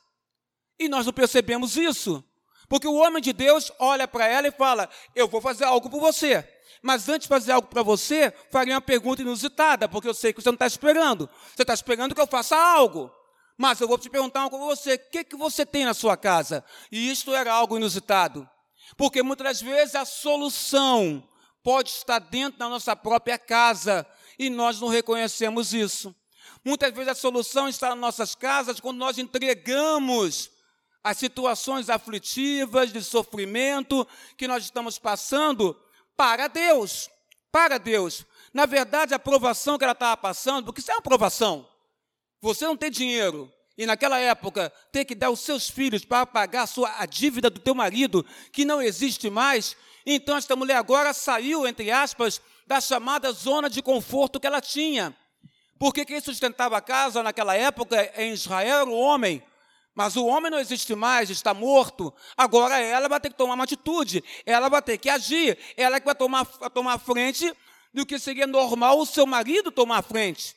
E 0.78 0.88
nós 0.90 1.06
não 1.06 1.14
percebemos 1.14 1.78
isso. 1.78 2.24
Porque 2.68 2.88
o 2.88 2.96
homem 2.96 3.22
de 3.22 3.34
Deus 3.34 3.72
olha 3.80 4.08
para 4.08 4.28
ela 4.28 4.48
e 4.48 4.52
fala: 4.52 4.90
Eu 5.16 5.28
vou 5.28 5.42
fazer 5.42 5.66
algo 5.66 5.90
por 5.90 6.00
você. 6.00 6.48
Mas 6.82 7.08
antes 7.08 7.26
de 7.26 7.28
fazer 7.28 7.52
algo 7.52 7.68
para 7.68 7.84
você, 7.84 8.34
faria 8.50 8.74
uma 8.74 8.82
pergunta 8.82 9.22
inusitada, 9.22 9.88
porque 9.88 10.08
eu 10.08 10.14
sei 10.14 10.34
que 10.34 10.42
você 10.42 10.50
não 10.50 10.56
está 10.56 10.66
esperando. 10.66 11.30
Você 11.56 11.62
está 11.62 11.74
esperando 11.74 12.16
que 12.16 12.22
eu 12.22 12.28
faça 12.28 12.58
algo. 12.58 13.12
Mas 13.58 13.80
eu 13.80 13.88
vou 13.88 13.98
te 13.98 14.10
perguntar 14.10 14.42
algo 14.42 14.58
para 14.58 14.66
você: 14.66 14.96
o 14.96 15.10
que, 15.12 15.24
que 15.24 15.36
você 15.38 15.66
tem 15.66 15.86
na 15.86 15.94
sua 15.94 16.18
casa? 16.18 16.66
E 16.92 17.12
isto 17.12 17.34
era 17.34 17.54
algo 17.54 17.78
inusitado. 17.78 18.50
Porque 18.98 19.22
muitas 19.22 19.62
vezes 19.62 19.94
a 19.94 20.06
solução 20.06 21.24
pode 21.64 21.92
estar 21.92 22.20
dentro 22.20 22.58
da 22.58 22.68
nossa 22.68 22.96
própria 22.96 23.38
casa 23.38 24.06
e 24.40 24.50
nós 24.50 24.82
não 24.82 24.88
reconhecemos 24.88 25.74
isso. 25.74 26.16
Muitas 26.66 26.92
vezes 26.94 27.10
a 27.10 27.16
solução 27.16 27.68
está 27.68 27.90
nas 27.90 28.00
nossas 28.00 28.36
casas 28.36 28.80
quando 28.80 28.98
nós 28.98 29.18
entregamos 29.18 30.50
as 31.04 31.18
situações 31.18 31.90
aflitivas, 31.90 32.92
de 32.92 33.04
sofrimento 33.04 34.08
que 34.38 34.48
nós 34.48 34.64
estamos 34.64 35.00
passando 35.00 35.76
para 36.16 36.48
Deus. 36.48 37.10
Para 37.52 37.78
Deus. 37.78 38.26
Na 38.54 38.66
verdade, 38.66 39.14
a 39.14 39.18
aprovação 39.18 39.78
que 39.78 39.84
ela 39.84 39.94
estava 39.94 40.18
passando, 40.18 40.66
porque 40.66 40.82
isso 40.82 40.92
é 40.92 40.94
uma 40.94 41.00
aprovação. 41.00 41.68
Você 42.42 42.66
não 42.66 42.76
tem 42.76 42.90
dinheiro, 42.90 43.52
e 43.78 43.86
naquela 43.86 44.20
época 44.20 44.72
ter 44.92 45.06
que 45.06 45.16
dar 45.16 45.30
os 45.30 45.40
seus 45.40 45.70
filhos 45.70 46.04
para 46.04 46.26
pagar 46.26 46.64
a, 46.64 46.68
sua, 46.68 46.94
a 47.00 47.06
dívida 47.06 47.50
do 47.50 47.60
teu 47.60 47.74
marido, 47.74 48.26
que 48.52 48.66
não 48.66 48.82
existe 48.82 49.30
mais, 49.30 49.76
então 50.06 50.36
esta 50.36 50.56
mulher 50.56 50.76
agora 50.76 51.14
saiu, 51.14 51.68
entre 51.68 51.92
aspas, 51.92 52.42
da 52.68 52.82
chamada 52.82 53.32
zona 53.32 53.70
de 53.70 53.82
conforto 53.82 54.40
que 54.40 54.48
ela 54.48 54.62
tinha. 54.62 55.16
Porque 55.80 56.06
quem 56.06 56.22
sustentava 56.22 56.78
a 56.78 56.82
casa 56.82 57.24
naquela 57.24 57.56
época 57.56 58.12
em 58.16 58.34
Israel 58.34 58.82
era 58.82 58.90
o 58.90 58.98
homem. 58.98 59.42
Mas 59.94 60.16
o 60.16 60.26
homem 60.26 60.50
não 60.50 60.60
existe 60.60 60.96
mais, 60.96 61.30
está 61.30 61.54
morto. 61.54 62.14
Agora 62.38 62.80
ela 62.80 63.10
vai 63.10 63.20
ter 63.20 63.30
que 63.30 63.38
tomar 63.38 63.56
uma 63.56 63.66
atitude, 63.66 64.24
ela 64.46 64.70
vai 64.70 64.82
ter 64.82 64.98
que 64.98 65.10
agir, 65.10 65.58
ela 65.76 65.98
é 65.98 66.00
que 66.00 66.06
vai 66.06 66.16
tomar, 66.16 66.46
tomar 66.46 66.98
frente 66.98 67.54
do 67.94 68.06
que 68.06 68.18
seria 68.18 68.48
normal 68.48 69.00
o 69.00 69.06
seu 69.06 69.26
marido 69.26 69.72
tomar 69.72 69.98
a 69.98 70.02
frente. 70.02 70.56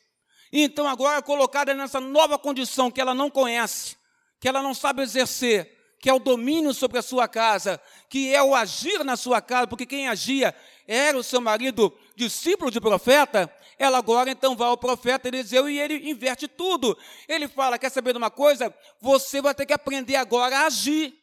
Então, 0.52 0.86
agora, 0.86 1.20
colocada 1.20 1.74
nessa 1.74 2.00
nova 2.00 2.38
condição 2.38 2.90
que 2.90 3.00
ela 3.00 3.12
não 3.12 3.28
conhece, 3.28 3.96
que 4.38 4.48
ela 4.48 4.62
não 4.62 4.72
sabe 4.72 5.02
exercer, 5.02 5.74
que 6.00 6.08
é 6.08 6.14
o 6.14 6.20
domínio 6.20 6.72
sobre 6.72 6.98
a 6.98 7.02
sua 7.02 7.26
casa, 7.26 7.80
que 8.08 8.32
é 8.32 8.40
o 8.40 8.54
agir 8.54 9.02
na 9.02 9.16
sua 9.16 9.40
casa, 9.40 9.66
porque 9.66 9.86
quem 9.86 10.06
agia 10.06 10.54
era 10.86 11.18
o 11.18 11.24
seu 11.24 11.40
marido, 11.40 11.92
discípulo 12.14 12.70
de 12.70 12.80
profeta, 12.80 13.52
ela 13.78 13.98
agora 13.98 14.30
então 14.30 14.56
vai 14.56 14.68
ao 14.68 14.76
profeta 14.76 15.28
Eliseu 15.28 15.68
e 15.68 15.78
ele 15.78 16.10
inverte 16.10 16.46
tudo. 16.48 16.96
Ele 17.28 17.48
fala: 17.48 17.78
Quer 17.78 17.90
saber 17.90 18.12
de 18.12 18.18
uma 18.18 18.30
coisa? 18.30 18.74
Você 19.00 19.40
vai 19.40 19.54
ter 19.54 19.66
que 19.66 19.72
aprender 19.72 20.16
agora 20.16 20.58
a 20.58 20.66
agir. 20.66 21.14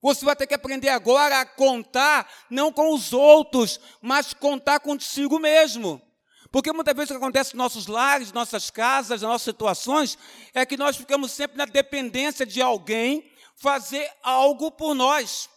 Você 0.00 0.24
vai 0.24 0.36
ter 0.36 0.46
que 0.46 0.54
aprender 0.54 0.90
agora 0.90 1.40
a 1.40 1.46
contar, 1.46 2.30
não 2.50 2.70
com 2.70 2.92
os 2.92 3.14
outros, 3.14 3.80
mas 4.02 4.34
contar 4.34 4.80
consigo 4.80 5.38
mesmo. 5.38 6.00
Porque 6.52 6.72
muitas 6.72 6.94
vezes 6.94 7.10
o 7.10 7.14
que 7.14 7.16
acontece 7.16 7.56
nos 7.56 7.64
nossos 7.64 7.86
lares, 7.86 8.30
nossas 8.30 8.70
casas, 8.70 9.22
nas 9.22 9.30
nossas 9.30 9.42
situações, 9.42 10.18
é 10.52 10.64
que 10.66 10.76
nós 10.76 10.96
ficamos 10.96 11.32
sempre 11.32 11.56
na 11.56 11.64
dependência 11.64 12.44
de 12.44 12.60
alguém 12.60 13.28
fazer 13.56 14.08
algo 14.22 14.70
por 14.70 14.94
nós. 14.94 15.48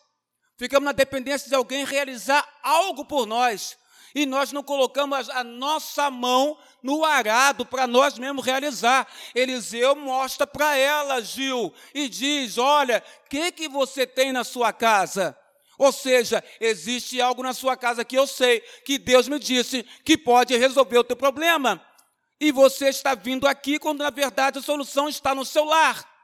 Ficamos 0.57 0.86
na 0.86 0.91
dependência 0.91 1.50
de 1.50 1.55
alguém 1.55 1.86
realizar 1.86 2.48
algo 2.63 3.05
por 3.05 3.27
nós. 3.27 3.77
E 4.16 4.26
nós 4.26 4.52
não 4.52 4.64
colocamos 4.64 5.30
a 5.30 5.44
nossa 5.44 6.10
mão 6.10 6.58
no 6.82 7.04
arado 7.04 7.66
para 7.66 7.86
nós 7.86 8.18
mesmos 8.18 8.46
realizar. 8.46 9.08
Eliseu 9.36 9.96
mostra 9.96 10.48
para 10.48 10.76
ela, 10.78 11.22
Gil, 11.22 11.74
e 11.94 12.10
diz: 12.10 12.58
Olha, 12.58 13.04
o 13.26 13.30
que, 13.30 13.52
que 13.52 13.68
você 13.68 14.08
tem 14.08 14.32
na 14.32 14.44
sua 14.44 14.72
casa? 14.72 15.38
Ou 15.78 15.92
seja, 15.92 16.44
existe 16.60 17.22
algo 17.22 17.44
na 17.44 17.54
sua 17.54 17.78
casa 17.78 18.04
que 18.04 18.18
eu 18.18 18.26
sei, 18.26 18.62
que 18.84 18.98
Deus 18.98 19.28
me 19.28 19.38
disse 19.38 19.84
que 20.04 20.18
pode 20.18 20.58
resolver 20.58 20.98
o 20.98 21.04
teu 21.04 21.16
problema. 21.16 21.80
E 22.40 22.52
você 22.52 22.90
está 22.90 23.14
vindo 23.14 23.48
aqui 23.48 23.78
quando 23.80 24.00
na 24.00 24.10
verdade 24.10 24.60
a 24.60 24.62
solução 24.62 25.08
está 25.08 25.36
no 25.36 25.46
seu 25.46 25.64
lar. 25.64 26.18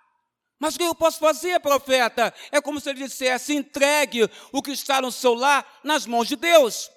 Mas 0.60 0.76
o 0.76 0.78
que 0.78 0.84
eu 0.86 0.96
posso 0.96 1.20
fazer, 1.20 1.60
profeta? 1.60 2.34
É 2.52 2.62
como 2.62 2.80
se 2.80 2.90
ele 2.90 3.04
dissesse: 3.04 3.54
entregue 3.54 4.30
o 4.52 4.62
que 4.62 4.72
está 4.72 5.02
no 5.02 5.12
seu 5.12 5.34
lar 5.34 5.80
nas 5.84 6.06
mãos 6.06 6.28
de 6.28 6.36
Deus. 6.36 6.90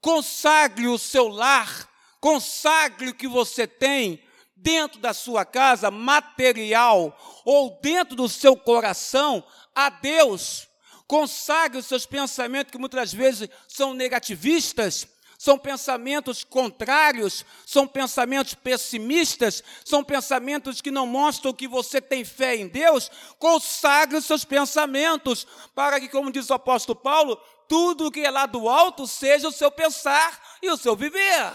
Consagre 0.00 0.86
o 0.86 0.98
seu 0.98 1.28
lar, 1.28 1.88
consagre 2.20 3.08
o 3.08 3.14
que 3.14 3.26
você 3.26 3.66
tem 3.66 4.22
dentro 4.56 5.00
da 5.00 5.14
sua 5.14 5.44
casa, 5.44 5.90
material, 5.90 7.16
ou 7.44 7.78
dentro 7.80 8.16
do 8.16 8.28
seu 8.28 8.56
coração, 8.56 9.44
a 9.74 9.88
Deus. 9.88 10.68
Consagre 11.06 11.78
os 11.78 11.86
seus 11.86 12.04
pensamentos, 12.04 12.70
que 12.70 12.78
muitas 12.78 13.12
vezes 13.12 13.48
são 13.66 13.94
negativistas, 13.94 15.06
são 15.38 15.56
pensamentos 15.56 16.42
contrários, 16.42 17.44
são 17.64 17.86
pensamentos 17.86 18.54
pessimistas, 18.54 19.62
são 19.84 20.02
pensamentos 20.02 20.80
que 20.80 20.90
não 20.90 21.06
mostram 21.06 21.52
que 21.52 21.68
você 21.68 22.00
tem 22.00 22.24
fé 22.24 22.56
em 22.56 22.66
Deus. 22.66 23.08
Consagre 23.38 24.16
os 24.16 24.26
seus 24.26 24.44
pensamentos, 24.44 25.46
para 25.76 26.00
que, 26.00 26.08
como 26.08 26.32
diz 26.32 26.50
o 26.50 26.54
apóstolo 26.54 26.98
Paulo, 26.98 27.40
tudo 27.68 28.10
que 28.10 28.20
é 28.20 28.30
lá 28.30 28.46
do 28.46 28.68
alto 28.68 29.06
seja 29.06 29.48
o 29.48 29.52
seu 29.52 29.70
pensar 29.70 30.40
e 30.62 30.70
o 30.70 30.76
seu 30.76 30.96
viver. 30.96 31.52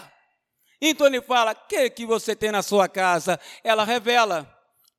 Então 0.80 1.06
ele 1.06 1.20
fala: 1.20 1.52
o 1.52 1.66
que, 1.66 1.90
que 1.90 2.06
você 2.06 2.36
tem 2.36 2.52
na 2.52 2.62
sua 2.62 2.88
casa? 2.88 3.40
Ela 3.62 3.84
revela, 3.84 4.48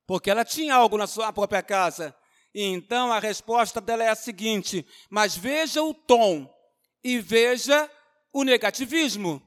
porque 0.05 0.29
ela 0.29 0.43
tinha 0.43 0.75
algo 0.75 0.97
na 0.97 1.07
sua 1.07 1.31
própria 1.31 1.63
casa. 1.63 2.15
E 2.53 2.63
então 2.63 3.11
a 3.11 3.19
resposta 3.19 3.79
dela 3.81 4.03
é 4.03 4.09
a 4.09 4.15
seguinte: 4.15 4.85
mas 5.09 5.35
veja 5.35 5.81
o 5.81 5.93
tom 5.93 6.51
e 7.03 7.19
veja 7.19 7.89
o 8.33 8.43
negativismo. 8.43 9.41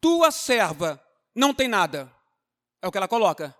Tua 0.00 0.30
serva 0.30 1.02
não 1.34 1.54
tem 1.54 1.68
nada. 1.68 2.12
É 2.80 2.88
o 2.88 2.90
que 2.90 2.98
ela 2.98 3.08
coloca. 3.08 3.56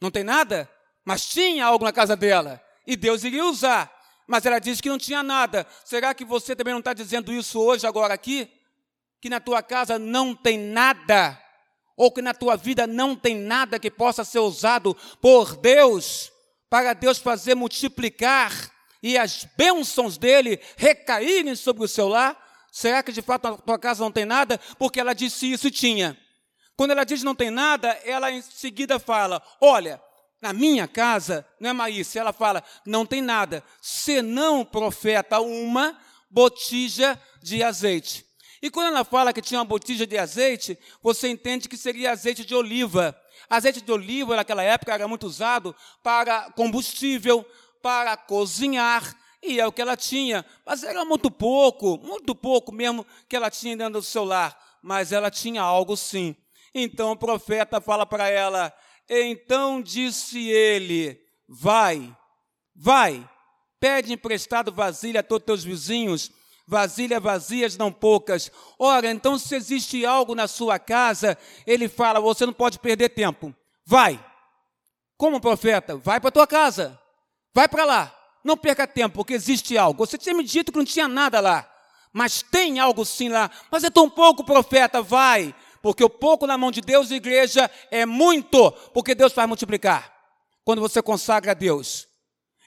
Não 0.00 0.10
tem 0.10 0.24
nada, 0.24 0.70
mas 1.04 1.26
tinha 1.26 1.64
algo 1.64 1.84
na 1.84 1.92
casa 1.92 2.16
dela. 2.16 2.62
E 2.86 2.96
Deus 2.96 3.24
iria 3.24 3.44
usar. 3.44 3.95
Mas 4.26 4.44
ela 4.44 4.58
diz 4.58 4.80
que 4.80 4.88
não 4.88 4.98
tinha 4.98 5.22
nada. 5.22 5.66
Será 5.84 6.12
que 6.14 6.24
você 6.24 6.56
também 6.56 6.72
não 6.72 6.80
está 6.80 6.92
dizendo 6.92 7.32
isso 7.32 7.60
hoje, 7.60 7.86
agora 7.86 8.12
aqui? 8.12 8.50
que 9.20 9.30
na 9.30 9.40
tua 9.40 9.62
casa 9.62 9.98
não 9.98 10.34
tem 10.34 10.58
nada, 10.58 11.40
ou 11.96 12.12
que 12.12 12.22
na 12.22 12.34
tua 12.34 12.56
vida 12.56 12.86
não 12.86 13.16
tem 13.16 13.36
nada 13.36 13.78
que 13.78 13.90
possa 13.90 14.24
ser 14.24 14.38
usado 14.38 14.96
por 15.20 15.56
Deus, 15.56 16.30
para 16.68 16.92
Deus 16.92 17.18
fazer 17.18 17.54
multiplicar 17.54 18.52
e 19.02 19.16
as 19.16 19.44
bênçãos 19.56 20.18
dele 20.18 20.60
recaírem 20.76 21.54
sobre 21.54 21.84
o 21.84 21.88
seu 21.88 22.08
lar? 22.08 22.40
Será 22.70 23.02
que 23.02 23.10
de 23.12 23.22
fato 23.22 23.46
a 23.46 23.56
tua 23.56 23.78
casa 23.78 24.04
não 24.04 24.12
tem 24.12 24.24
nada? 24.24 24.60
Porque 24.78 25.00
ela 25.00 25.14
disse 25.14 25.50
isso 25.50 25.70
tinha. 25.70 26.16
Quando 26.76 26.90
ela 26.90 27.04
diz 27.04 27.22
não 27.22 27.34
tem 27.34 27.50
nada, 27.50 27.88
ela 28.04 28.30
em 28.30 28.42
seguida 28.42 28.98
fala: 28.98 29.42
Olha, 29.60 30.00
na 30.40 30.52
minha 30.52 30.86
casa, 30.86 31.46
não 31.58 31.70
é 31.70 31.72
Maísa, 31.72 32.18
ela 32.18 32.32
fala: 32.32 32.62
Não 32.84 33.06
tem 33.06 33.22
nada, 33.22 33.64
senão, 33.80 34.64
profeta, 34.64 35.40
uma 35.40 35.98
botija 36.30 37.20
de 37.42 37.62
azeite. 37.62 38.24
E 38.62 38.70
quando 38.70 38.88
ela 38.88 39.04
fala 39.04 39.32
que 39.32 39.42
tinha 39.42 39.60
uma 39.60 39.64
botija 39.64 40.06
de 40.06 40.18
azeite, 40.18 40.78
você 41.02 41.28
entende 41.28 41.68
que 41.68 41.76
seria 41.76 42.12
azeite 42.12 42.44
de 42.44 42.54
oliva. 42.54 43.16
Azeite 43.48 43.80
de 43.80 43.92
oliva, 43.92 44.34
naquela 44.34 44.62
época, 44.62 44.92
era 44.92 45.06
muito 45.06 45.26
usado 45.26 45.74
para 46.02 46.50
combustível, 46.52 47.44
para 47.82 48.16
cozinhar, 48.16 49.14
e 49.42 49.60
é 49.60 49.66
o 49.66 49.72
que 49.72 49.80
ela 49.80 49.96
tinha. 49.96 50.44
Mas 50.64 50.82
era 50.82 51.04
muito 51.04 51.30
pouco, 51.30 51.98
muito 51.98 52.34
pouco 52.34 52.72
mesmo 52.72 53.06
que 53.28 53.36
ela 53.36 53.50
tinha 53.50 53.76
dentro 53.76 54.00
do 54.00 54.02
seu 54.02 54.24
lar. 54.24 54.58
Mas 54.82 55.12
ela 55.12 55.30
tinha 55.30 55.62
algo 55.62 55.96
sim. 55.96 56.34
Então 56.74 57.12
o 57.12 57.16
profeta 57.16 57.80
fala 57.80 58.04
para 58.04 58.28
ela: 58.28 58.72
Então 59.08 59.80
disse 59.80 60.48
ele: 60.48 61.20
Vai, 61.48 62.16
vai, 62.74 63.28
pede 63.78 64.12
emprestado 64.12 64.72
vasilha 64.72 65.20
a 65.20 65.22
todos 65.22 65.46
teus 65.46 65.64
vizinhos 65.64 66.32
vasilhas 66.66 67.22
vazias, 67.22 67.76
não 67.76 67.92
poucas. 67.92 68.50
Ora, 68.78 69.10
então, 69.10 69.38
se 69.38 69.54
existe 69.54 70.04
algo 70.04 70.34
na 70.34 70.48
sua 70.48 70.78
casa, 70.78 71.38
ele 71.66 71.88
fala: 71.88 72.20
você 72.20 72.44
não 72.44 72.52
pode 72.52 72.78
perder 72.78 73.10
tempo. 73.10 73.54
Vai. 73.84 74.22
Como 75.16 75.40
profeta, 75.40 75.96
vai 75.96 76.20
para 76.20 76.30
tua 76.30 76.46
casa. 76.46 76.98
Vai 77.54 77.68
para 77.68 77.84
lá. 77.84 78.14
Não 78.44 78.56
perca 78.56 78.86
tempo, 78.86 79.16
porque 79.16 79.34
existe 79.34 79.78
algo. 79.78 80.04
Você 80.04 80.18
tinha 80.18 80.34
me 80.34 80.44
dito 80.44 80.70
que 80.70 80.78
não 80.78 80.84
tinha 80.84 81.08
nada 81.08 81.40
lá. 81.40 81.70
Mas 82.12 82.42
tem 82.42 82.78
algo 82.78 83.04
sim 83.04 83.28
lá. 83.28 83.50
Mas 83.70 83.84
é 83.84 83.90
tão 83.90 84.10
pouco, 84.10 84.44
profeta. 84.44 85.00
Vai. 85.00 85.54
Porque 85.86 86.02
o 86.02 86.10
pouco 86.10 86.48
na 86.48 86.58
mão 86.58 86.72
de 86.72 86.80
Deus, 86.80 87.12
igreja, 87.12 87.70
é 87.92 88.04
muito. 88.04 88.72
Porque 88.92 89.14
Deus 89.14 89.32
vai 89.32 89.46
multiplicar. 89.46 90.12
Quando 90.64 90.80
você 90.80 91.00
consagra 91.00 91.52
a 91.52 91.54
Deus. 91.54 92.08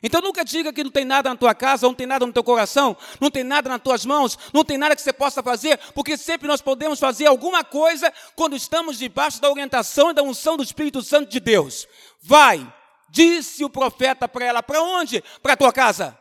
Então 0.01 0.21
nunca 0.21 0.45
diga 0.45 0.71
que 0.71 0.85
não 0.85 0.89
tem 0.89 1.03
nada 1.03 1.29
na 1.29 1.35
tua 1.35 1.53
casa, 1.53 1.85
não 1.85 1.93
tem 1.93 2.07
nada 2.07 2.25
no 2.25 2.31
teu 2.31 2.45
coração, 2.45 2.95
não 3.19 3.29
tem 3.29 3.43
nada 3.43 3.67
nas 3.67 3.81
tuas 3.81 4.05
mãos, 4.05 4.39
não 4.53 4.63
tem 4.63 4.77
nada 4.77 4.95
que 4.95 5.01
você 5.01 5.11
possa 5.11 5.43
fazer, 5.43 5.77
porque 5.93 6.15
sempre 6.15 6.47
nós 6.47 6.61
podemos 6.61 6.97
fazer 6.97 7.25
alguma 7.25 7.61
coisa 7.61 8.09
quando 8.37 8.55
estamos 8.55 8.97
debaixo 8.97 9.41
da 9.41 9.49
orientação 9.49 10.11
e 10.11 10.13
da 10.13 10.23
unção 10.23 10.55
do 10.55 10.63
Espírito 10.63 11.01
Santo 11.01 11.29
de 11.29 11.41
Deus. 11.41 11.89
Vai, 12.21 12.73
disse 13.09 13.65
o 13.65 13.69
profeta 13.69 14.29
para 14.29 14.45
ela, 14.45 14.63
para 14.63 14.81
onde? 14.81 15.21
Para 15.43 15.55
a 15.55 15.57
tua 15.57 15.73
casa. 15.73 16.17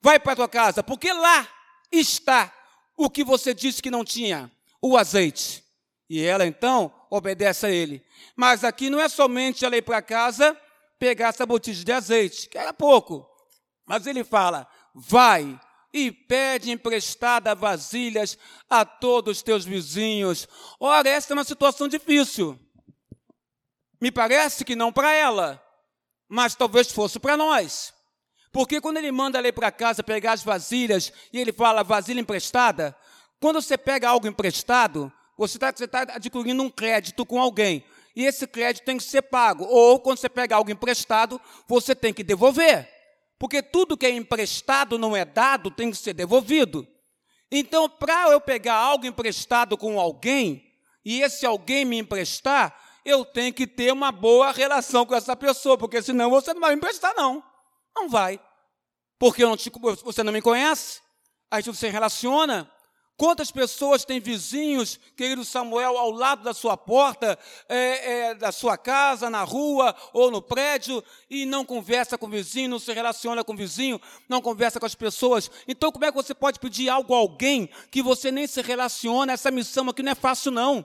Vai 0.00 0.18
para 0.18 0.32
a 0.32 0.36
tua 0.36 0.48
casa, 0.48 0.82
porque 0.82 1.12
lá 1.12 1.46
está 1.92 2.50
o 2.96 3.10
que 3.10 3.22
você 3.22 3.52
disse 3.52 3.82
que 3.82 3.90
não 3.90 4.02
tinha, 4.02 4.50
o 4.80 4.96
azeite. 4.96 5.61
E 6.12 6.22
ela 6.22 6.46
então 6.46 6.92
obedece 7.08 7.64
a 7.64 7.70
ele. 7.70 8.04
Mas 8.36 8.64
aqui 8.64 8.90
não 8.90 9.00
é 9.00 9.08
somente 9.08 9.64
ela 9.64 9.78
ir 9.78 9.80
para 9.80 10.02
casa 10.02 10.54
pegar 10.98 11.28
essa 11.28 11.46
botija 11.46 11.82
de 11.82 11.90
azeite, 11.90 12.50
que 12.50 12.58
era 12.58 12.74
pouco. 12.74 13.26
Mas 13.86 14.06
ele 14.06 14.22
fala: 14.22 14.68
vai 14.94 15.58
e 15.90 16.12
pede 16.12 16.70
emprestada 16.70 17.54
vasilhas 17.54 18.36
a 18.68 18.84
todos 18.84 19.38
os 19.38 19.42
teus 19.42 19.64
vizinhos. 19.64 20.46
Ora, 20.78 21.08
essa 21.08 21.32
é 21.32 21.34
uma 21.34 21.44
situação 21.44 21.88
difícil. 21.88 22.60
Me 23.98 24.12
parece 24.12 24.66
que 24.66 24.76
não 24.76 24.92
para 24.92 25.14
ela, 25.14 25.64
mas 26.28 26.54
talvez 26.54 26.92
fosse 26.92 27.18
para 27.18 27.38
nós. 27.38 27.94
Porque 28.52 28.82
quando 28.82 28.98
ele 28.98 29.10
manda 29.10 29.38
ela 29.38 29.48
ir 29.48 29.52
para 29.52 29.72
casa 29.72 30.02
pegar 30.02 30.32
as 30.32 30.44
vasilhas 30.44 31.10
e 31.32 31.38
ele 31.38 31.54
fala 31.54 31.82
vasilha 31.82 32.20
emprestada, 32.20 32.94
quando 33.40 33.62
você 33.62 33.78
pega 33.78 34.10
algo 34.10 34.26
emprestado, 34.26 35.10
você 35.48 35.56
está 35.56 35.72
tá 35.72 36.14
adquirindo 36.14 36.62
um 36.62 36.70
crédito 36.70 37.26
com 37.26 37.40
alguém 37.40 37.84
e 38.14 38.24
esse 38.24 38.46
crédito 38.46 38.84
tem 38.84 38.96
que 38.96 39.04
ser 39.04 39.22
pago. 39.22 39.64
Ou, 39.64 39.98
quando 39.98 40.18
você 40.18 40.28
pega 40.28 40.56
algo 40.56 40.70
emprestado, 40.70 41.40
você 41.66 41.94
tem 41.94 42.12
que 42.12 42.22
devolver. 42.22 42.88
Porque 43.38 43.62
tudo 43.62 43.96
que 43.96 44.06
é 44.06 44.10
emprestado 44.10 44.98
não 44.98 45.16
é 45.16 45.24
dado, 45.24 45.70
tem 45.70 45.90
que 45.90 45.96
ser 45.96 46.12
devolvido. 46.12 46.86
Então, 47.50 47.88
para 47.88 48.30
eu 48.30 48.40
pegar 48.40 48.76
algo 48.76 49.06
emprestado 49.06 49.76
com 49.76 49.98
alguém, 49.98 50.64
e 51.04 51.22
esse 51.22 51.44
alguém 51.44 51.84
me 51.84 51.98
emprestar, 51.98 52.78
eu 53.04 53.24
tenho 53.24 53.52
que 53.52 53.66
ter 53.66 53.92
uma 53.92 54.12
boa 54.12 54.52
relação 54.52 55.04
com 55.04 55.14
essa 55.14 55.34
pessoa, 55.34 55.76
porque 55.76 56.00
senão 56.02 56.30
você 56.30 56.54
não 56.54 56.60
vai 56.60 56.70
me 56.70 56.76
emprestar, 56.76 57.14
não. 57.16 57.42
Não 57.94 58.08
vai. 58.08 58.40
Porque 59.18 59.42
não 59.42 59.56
te, 59.56 59.70
você 60.04 60.22
não 60.22 60.32
me 60.32 60.40
conhece, 60.40 61.00
a 61.50 61.56
gente 61.56 61.66
não 61.68 61.74
se 61.74 61.88
relaciona, 61.88 62.70
Quantas 63.16 63.50
pessoas 63.50 64.04
têm 64.04 64.18
vizinhos, 64.18 64.98
querido 65.16 65.44
Samuel, 65.44 65.96
ao 65.96 66.10
lado 66.10 66.42
da 66.42 66.52
sua 66.52 66.76
porta, 66.76 67.38
é, 67.68 68.30
é, 68.30 68.34
da 68.34 68.50
sua 68.50 68.76
casa, 68.76 69.30
na 69.30 69.44
rua 69.44 69.94
ou 70.12 70.30
no 70.30 70.42
prédio, 70.42 71.04
e 71.30 71.46
não 71.46 71.64
conversa 71.64 72.18
com 72.18 72.26
o 72.26 72.30
vizinho, 72.30 72.70
não 72.70 72.78
se 72.78 72.92
relaciona 72.92 73.44
com 73.44 73.52
o 73.52 73.56
vizinho, 73.56 74.00
não 74.28 74.40
conversa 74.40 74.80
com 74.80 74.86
as 74.86 74.94
pessoas? 74.94 75.50
Então, 75.68 75.92
como 75.92 76.04
é 76.04 76.10
que 76.10 76.16
você 76.16 76.34
pode 76.34 76.58
pedir 76.58 76.88
algo 76.88 77.14
a 77.14 77.18
alguém 77.18 77.68
que 77.90 78.02
você 78.02 78.32
nem 78.32 78.46
se 78.46 78.60
relaciona? 78.62 79.32
Essa 79.32 79.50
missão 79.50 79.88
aqui 79.88 80.02
não 80.02 80.12
é 80.12 80.16
fácil, 80.16 80.50
não. 80.50 80.84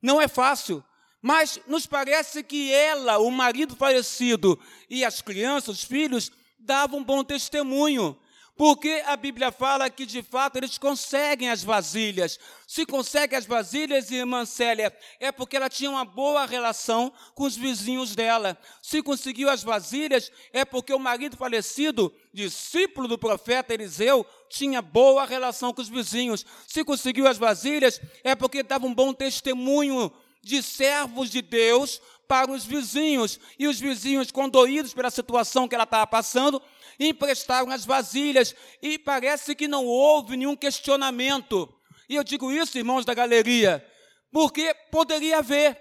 Não 0.00 0.20
é 0.20 0.28
fácil. 0.28 0.82
Mas 1.20 1.58
nos 1.66 1.86
parece 1.86 2.42
que 2.42 2.72
ela, 2.72 3.18
o 3.18 3.30
marido 3.30 3.74
falecido 3.74 4.58
e 4.88 5.04
as 5.04 5.20
crianças, 5.20 5.78
os 5.78 5.84
filhos, 5.84 6.30
davam 6.58 7.00
um 7.00 7.04
bom 7.04 7.24
testemunho. 7.24 8.16
Porque 8.56 9.02
a 9.06 9.16
Bíblia 9.16 9.50
fala 9.50 9.90
que 9.90 10.06
de 10.06 10.22
fato 10.22 10.56
eles 10.56 10.78
conseguem 10.78 11.50
as 11.50 11.64
vasilhas. 11.64 12.38
Se 12.68 12.86
consegue 12.86 13.34
as 13.34 13.46
vasilhas, 13.46 14.12
irmã 14.12 14.44
Célia, 14.44 14.96
é 15.18 15.32
porque 15.32 15.56
ela 15.56 15.68
tinha 15.68 15.90
uma 15.90 16.04
boa 16.04 16.46
relação 16.46 17.12
com 17.34 17.42
os 17.44 17.56
vizinhos 17.56 18.14
dela. 18.14 18.56
Se 18.80 19.02
conseguiu 19.02 19.50
as 19.50 19.64
vasilhas, 19.64 20.30
é 20.52 20.64
porque 20.64 20.94
o 20.94 21.00
marido 21.00 21.36
falecido, 21.36 22.14
discípulo 22.32 23.08
do 23.08 23.18
profeta 23.18 23.74
Eliseu, 23.74 24.24
tinha 24.48 24.80
boa 24.80 25.24
relação 25.24 25.72
com 25.72 25.82
os 25.82 25.88
vizinhos. 25.88 26.46
Se 26.68 26.84
conseguiu 26.84 27.26
as 27.26 27.38
vasilhas, 27.38 28.00
é 28.22 28.36
porque 28.36 28.62
dava 28.62 28.86
um 28.86 28.94
bom 28.94 29.12
testemunho 29.12 30.12
de 30.44 30.62
servos 30.62 31.30
de 31.30 31.42
Deus 31.42 32.00
para 32.28 32.50
os 32.50 32.64
vizinhos. 32.64 33.38
E 33.58 33.66
os 33.66 33.78
vizinhos, 33.78 34.30
condoídos 34.30 34.94
pela 34.94 35.10
situação 35.10 35.68
que 35.68 35.74
ela 35.74 35.84
estava 35.84 36.06
passando, 36.06 36.60
emprestaram 36.98 37.70
as 37.70 37.84
vasilhas. 37.84 38.54
E 38.82 38.98
parece 38.98 39.54
que 39.54 39.68
não 39.68 39.84
houve 39.86 40.36
nenhum 40.36 40.56
questionamento. 40.56 41.72
E 42.08 42.16
eu 42.16 42.24
digo 42.24 42.52
isso, 42.52 42.76
irmãos 42.76 43.04
da 43.04 43.14
galeria, 43.14 43.84
porque 44.30 44.74
poderia 44.90 45.38
haver. 45.38 45.80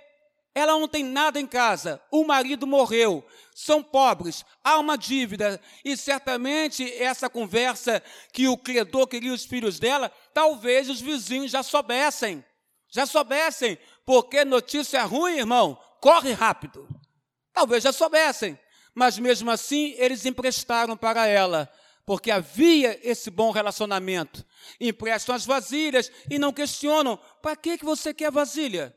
Ela 0.56 0.73
não 0.73 0.88
tem 0.88 1.03
nada 1.03 1.39
em 1.39 1.47
casa, 1.47 1.99
o 2.12 2.23
marido 2.23 2.67
morreu, 2.67 3.25
são 3.56 3.82
pobres, 3.82 4.45
há 4.63 4.77
uma 4.77 4.95
dívida, 4.95 5.60
e 5.84 5.97
certamente 5.97 6.93
essa 7.01 7.27
conversa 7.27 8.03
que 8.32 8.47
o 8.47 8.56
credor 8.56 9.08
queria 9.08 9.34
os 9.34 9.45
filhos 9.45 9.79
dela, 9.79 10.12
talvez 10.32 10.91
os 10.91 11.01
vizinhos 11.01 11.49
já 11.49 11.63
soubessem, 11.63 12.45
já 12.91 13.08
soubessem, 13.08 13.79
porque 14.06 14.45
notícia 14.45 15.03
ruim, 15.03 15.39
irmão, 15.39 15.75
corre 16.03 16.33
rápido. 16.33 16.87
Talvez 17.53 17.83
já 17.83 17.93
soubessem 17.93 18.59
mas 18.93 19.17
mesmo 19.17 19.49
assim 19.49 19.95
eles 19.97 20.25
emprestaram 20.25 20.95
para 20.95 21.25
ela, 21.25 21.71
porque 22.05 22.29
havia 22.29 22.99
esse 23.03 23.29
bom 23.29 23.51
relacionamento. 23.51 24.45
Emprestam 24.79 25.33
as 25.33 25.45
vasilhas 25.45 26.11
e 26.29 26.37
não 26.37 26.53
questionam: 26.53 27.17
para 27.41 27.55
que, 27.55 27.77
que 27.77 27.85
você 27.85 28.13
quer 28.13 28.31
vasilha? 28.31 28.95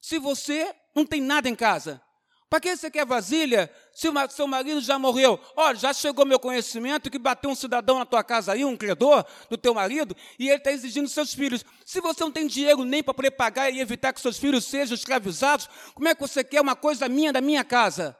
Se 0.00 0.18
você 0.18 0.74
não 0.94 1.06
tem 1.06 1.20
nada 1.20 1.48
em 1.48 1.54
casa. 1.54 2.02
Para 2.50 2.60
que 2.60 2.76
você 2.76 2.90
quer 2.90 3.06
vasilha 3.06 3.72
se 3.94 4.08
o 4.08 4.30
seu 4.30 4.46
marido 4.46 4.80
já 4.80 4.98
morreu? 4.98 5.38
Olha, 5.56 5.76
já 5.76 5.92
chegou 5.92 6.24
meu 6.24 6.38
conhecimento 6.38 7.10
que 7.10 7.18
bateu 7.18 7.50
um 7.50 7.54
cidadão 7.54 7.98
na 7.98 8.06
tua 8.06 8.24
casa 8.24 8.52
aí, 8.52 8.64
um 8.64 8.76
credor 8.76 9.24
do 9.50 9.56
teu 9.56 9.74
marido, 9.74 10.16
e 10.38 10.48
ele 10.48 10.56
está 10.56 10.72
exigindo 10.72 11.08
seus 11.08 11.34
filhos. 11.34 11.64
Se 11.84 12.00
você 12.00 12.24
não 12.24 12.30
tem 12.30 12.46
dinheiro 12.46 12.84
nem 12.84 13.02
para 13.02 13.14
poder 13.14 13.32
pagar 13.32 13.70
e 13.70 13.80
evitar 13.80 14.12
que 14.12 14.20
seus 14.20 14.38
filhos 14.38 14.64
sejam 14.64 14.94
escravizados, 14.94 15.68
como 15.94 16.08
é 16.08 16.14
que 16.14 16.20
você 16.20 16.42
quer 16.42 16.60
uma 16.60 16.74
coisa 16.74 17.08
minha 17.08 17.32
da 17.32 17.40
minha 17.40 17.62
casa? 17.62 18.16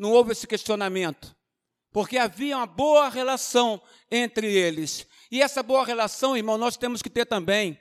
não 0.00 0.12
houve 0.12 0.32
esse 0.32 0.46
questionamento, 0.46 1.36
porque 1.92 2.16
havia 2.16 2.56
uma 2.56 2.66
boa 2.66 3.10
relação 3.10 3.78
entre 4.10 4.50
eles. 4.50 5.06
E 5.30 5.42
essa 5.42 5.62
boa 5.62 5.84
relação, 5.84 6.34
irmão, 6.34 6.56
nós 6.56 6.74
temos 6.78 7.02
que 7.02 7.10
ter 7.10 7.26
também. 7.26 7.78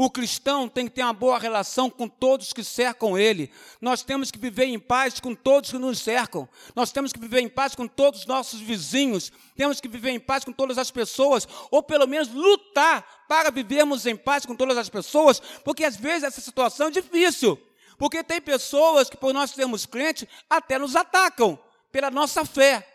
O 0.00 0.08
cristão 0.08 0.68
tem 0.68 0.86
que 0.86 0.92
ter 0.92 1.02
uma 1.02 1.12
boa 1.12 1.40
relação 1.40 1.90
com 1.90 2.06
todos 2.06 2.52
que 2.52 2.62
cercam 2.62 3.18
ele. 3.18 3.50
Nós 3.80 4.00
temos 4.00 4.30
que 4.30 4.38
viver 4.38 4.66
em 4.66 4.78
paz 4.78 5.18
com 5.18 5.34
todos 5.34 5.72
que 5.72 5.76
nos 5.76 5.98
cercam. 5.98 6.48
Nós 6.72 6.92
temos 6.92 7.12
que 7.12 7.18
viver 7.18 7.40
em 7.40 7.48
paz 7.48 7.74
com 7.74 7.88
todos 7.88 8.20
os 8.20 8.26
nossos 8.26 8.60
vizinhos. 8.60 9.32
Temos 9.56 9.80
que 9.80 9.88
viver 9.88 10.10
em 10.10 10.20
paz 10.20 10.44
com 10.44 10.52
todas 10.52 10.78
as 10.78 10.88
pessoas, 10.88 11.48
ou 11.68 11.82
pelo 11.82 12.06
menos 12.06 12.28
lutar 12.28 13.24
para 13.26 13.50
vivermos 13.50 14.06
em 14.06 14.14
paz 14.14 14.46
com 14.46 14.54
todas 14.54 14.78
as 14.78 14.88
pessoas, 14.88 15.40
porque 15.64 15.84
às 15.84 15.96
vezes 15.96 16.22
essa 16.22 16.40
situação 16.40 16.86
é 16.86 16.90
difícil. 16.92 17.60
Porque 17.98 18.22
tem 18.22 18.40
pessoas 18.40 19.10
que, 19.10 19.16
por 19.16 19.34
nós 19.34 19.50
sermos 19.50 19.84
crentes, 19.84 20.28
até 20.48 20.78
nos 20.78 20.94
atacam 20.94 21.58
pela 21.90 22.08
nossa 22.08 22.44
fé. 22.44 22.86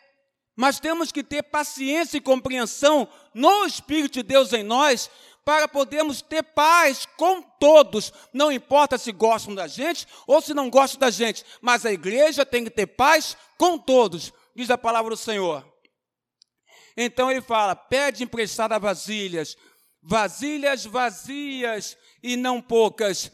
Mas 0.56 0.80
temos 0.80 1.12
que 1.12 1.24
ter 1.24 1.44
paciência 1.44 2.18
e 2.18 2.22
compreensão 2.22 3.08
no 3.34 3.66
Espírito 3.66 4.13
de 4.13 4.24
Deus 4.24 4.54
em 4.54 4.63
nós 4.63 5.10
para 5.46 5.68
podermos 5.68 6.22
ter 6.22 6.44
paz 6.44 7.06
com 7.18 7.42
todos, 7.42 8.13
não 8.32 8.52
importa 8.52 8.98
se 8.98 9.12
gostam 9.12 9.54
da 9.54 9.68
gente 9.68 10.08
ou 10.26 10.42
se 10.42 10.54
não 10.54 10.70
gostam 10.70 11.00
da 11.00 11.10
gente, 11.10 11.44
mas 11.62 11.86
a 11.86 11.92
igreja 11.92 12.46
tem 12.46 12.63
que 12.63 12.70
ter 12.70 12.88
paz 12.88 13.36
com 13.58 13.78
todos, 13.78 14.32
diz 14.56 14.70
a 14.70 14.78
palavra 14.78 15.10
do 15.10 15.18
Senhor. 15.18 15.68
Então 16.96 17.30
ele 17.30 17.42
fala: 17.42 17.76
pede 17.76 18.24
emprestada 18.24 18.80
vasilhas, 18.80 19.58
vasilhas 20.02 20.86
vazias 20.86 21.98
e 22.22 22.38
não 22.38 22.62
poucas. 22.62 23.32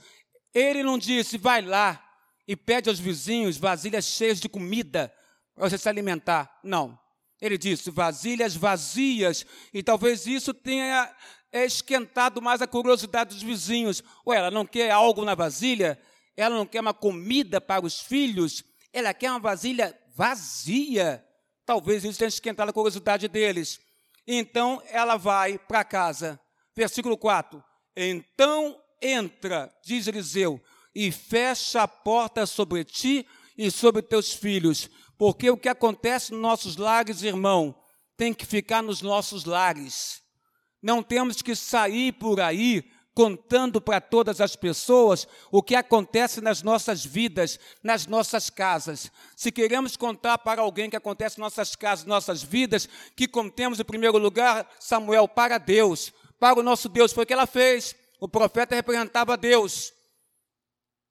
Ele 0.53 0.81
não 0.81 0.97
disse, 0.97 1.37
vai 1.37 1.61
lá 1.61 2.03
e 2.47 2.55
pede 2.55 2.89
aos 2.89 2.99
vizinhos 2.99 3.57
vasilhas 3.57 4.05
cheias 4.05 4.39
de 4.39 4.49
comida 4.49 5.13
para 5.53 5.69
você 5.69 5.77
se 5.77 5.87
alimentar. 5.87 6.59
Não. 6.63 6.98
Ele 7.41 7.57
disse 7.57 7.89
vasilhas 7.89 8.55
vazias, 8.55 9.45
e 9.73 9.81
talvez 9.81 10.27
isso 10.27 10.53
tenha 10.53 11.13
esquentado 11.51 12.41
mais 12.41 12.61
a 12.61 12.67
curiosidade 12.67 13.33
dos 13.33 13.43
vizinhos. 13.43 14.03
Ou 14.25 14.33
ela 14.33 14.51
não 14.51 14.65
quer 14.65 14.91
algo 14.91 15.23
na 15.23 15.35
vasilha, 15.35 15.99
ela 16.35 16.55
não 16.55 16.65
quer 16.65 16.81
uma 16.81 16.93
comida 16.93 17.59
para 17.59 17.85
os 17.85 17.99
filhos, 17.99 18.63
ela 18.91 19.13
quer 19.13 19.31
uma 19.31 19.39
vasilha 19.39 19.97
vazia. 20.15 21.25
Talvez 21.65 22.03
isso 22.03 22.19
tenha 22.19 22.29
esquentado 22.29 22.69
a 22.69 22.73
curiosidade 22.73 23.27
deles. 23.27 23.79
Então 24.27 24.81
ela 24.87 25.15
vai 25.15 25.57
para 25.57 25.83
casa. 25.83 26.39
Versículo 26.75 27.17
4. 27.17 27.63
Então 27.95 28.79
entra, 29.01 29.73
diz 29.83 30.07
Eliseu, 30.07 30.61
e 30.93 31.11
fecha 31.11 31.83
a 31.83 31.87
porta 31.87 32.45
sobre 32.45 32.83
ti 32.83 33.25
e 33.57 33.69
sobre 33.69 34.01
teus 34.01 34.33
filhos, 34.33 34.89
porque 35.19 35.49
o 35.49 35.57
que 35.57 35.67
acontece 35.67 36.31
nos 36.31 36.41
nossos 36.41 36.77
lares, 36.77 37.23
irmão, 37.23 37.75
tem 38.15 38.33
que 38.33 38.45
ficar 38.45 38.81
nos 38.81 39.01
nossos 39.01 39.43
lares. 39.43 40.23
Não 40.81 41.03
temos 41.03 41.41
que 41.41 41.53
sair 41.57 42.13
por 42.13 42.39
aí 42.39 42.89
contando 43.13 43.81
para 43.81 43.99
todas 43.99 44.39
as 44.39 44.55
pessoas 44.55 45.27
o 45.51 45.61
que 45.61 45.75
acontece 45.75 46.39
nas 46.39 46.63
nossas 46.63 47.03
vidas, 47.03 47.59
nas 47.83 48.07
nossas 48.07 48.49
casas. 48.49 49.11
Se 49.35 49.51
queremos 49.51 49.97
contar 49.97 50.37
para 50.37 50.61
alguém 50.61 50.87
o 50.87 50.89
que 50.89 50.95
acontece 50.95 51.37
nas 51.37 51.51
nossas 51.51 51.75
casas, 51.75 52.05
nossas 52.05 52.41
vidas, 52.41 52.87
que 53.13 53.27
contemos 53.27 53.77
em 53.77 53.83
primeiro 53.83 54.17
lugar, 54.17 54.65
Samuel, 54.79 55.27
para 55.27 55.57
Deus, 55.57 56.13
para 56.39 56.57
o 56.57 56.63
nosso 56.63 56.87
Deus. 56.87 57.11
Foi 57.11 57.25
o 57.25 57.27
que 57.27 57.33
ela 57.33 57.45
fez. 57.45 57.93
O 58.21 58.29
profeta 58.29 58.73
representava 58.73 59.35
Deus. 59.35 59.91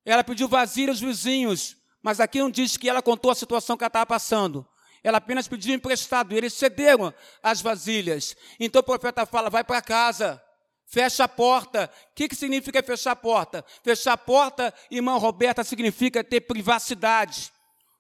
Ela 0.02 0.24
pediu 0.24 0.48
vazio 0.48 0.88
aos 0.88 0.98
vizinhos, 1.00 1.76
mas 2.08 2.20
aqui 2.20 2.38
não 2.38 2.50
diz 2.50 2.74
que 2.78 2.88
ela 2.88 3.02
contou 3.02 3.30
a 3.30 3.34
situação 3.34 3.76
que 3.76 3.84
ela 3.84 3.88
estava 3.88 4.06
passando. 4.06 4.66
Ela 5.04 5.18
apenas 5.18 5.46
pediu 5.46 5.74
emprestado, 5.74 6.32
e 6.32 6.38
eles 6.38 6.54
cederam 6.54 7.12
as 7.42 7.60
vasilhas. 7.60 8.34
Então 8.58 8.80
o 8.80 8.82
profeta 8.82 9.26
fala: 9.26 9.50
vai 9.50 9.62
para 9.62 9.82
casa, 9.82 10.42
fecha 10.86 11.24
a 11.24 11.28
porta. 11.28 11.92
O 12.10 12.14
que, 12.14 12.26
que 12.26 12.34
significa 12.34 12.82
fechar 12.82 13.10
a 13.10 13.16
porta? 13.16 13.62
Fechar 13.84 14.14
a 14.14 14.16
porta, 14.16 14.72
irmã 14.90 15.18
Roberta, 15.18 15.62
significa 15.62 16.24
ter 16.24 16.40
privacidade, 16.40 17.52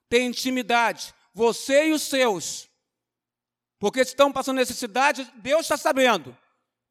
ter 0.08 0.22
intimidade. 0.22 1.12
Você 1.34 1.88
e 1.88 1.92
os 1.92 2.00
seus. 2.00 2.66
Porque 3.78 4.02
se 4.06 4.12
estão 4.12 4.32
passando 4.32 4.56
necessidade, 4.56 5.30
Deus 5.36 5.66
está 5.66 5.76
sabendo. 5.76 6.34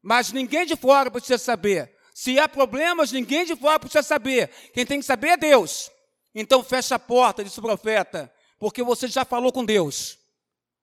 Mas 0.00 0.30
ninguém 0.30 0.64
de 0.64 0.76
fora 0.76 1.10
precisa 1.10 1.36
saber. 1.36 1.92
Se 2.14 2.38
há 2.38 2.48
problemas, 2.48 3.10
ninguém 3.10 3.44
de 3.44 3.56
fora 3.56 3.80
precisa 3.80 4.04
saber. 4.04 4.50
Quem 4.72 4.86
tem 4.86 5.00
que 5.00 5.04
saber 5.04 5.30
é 5.30 5.36
Deus. 5.36 5.90
Então 6.40 6.62
fecha 6.62 6.94
a 6.94 6.98
porta, 7.00 7.42
disse 7.42 7.58
o 7.58 7.62
profeta 7.62 8.32
porque 8.58 8.82
você 8.82 9.08
já 9.08 9.24
falou 9.24 9.52
com 9.52 9.64
Deus. 9.64 10.18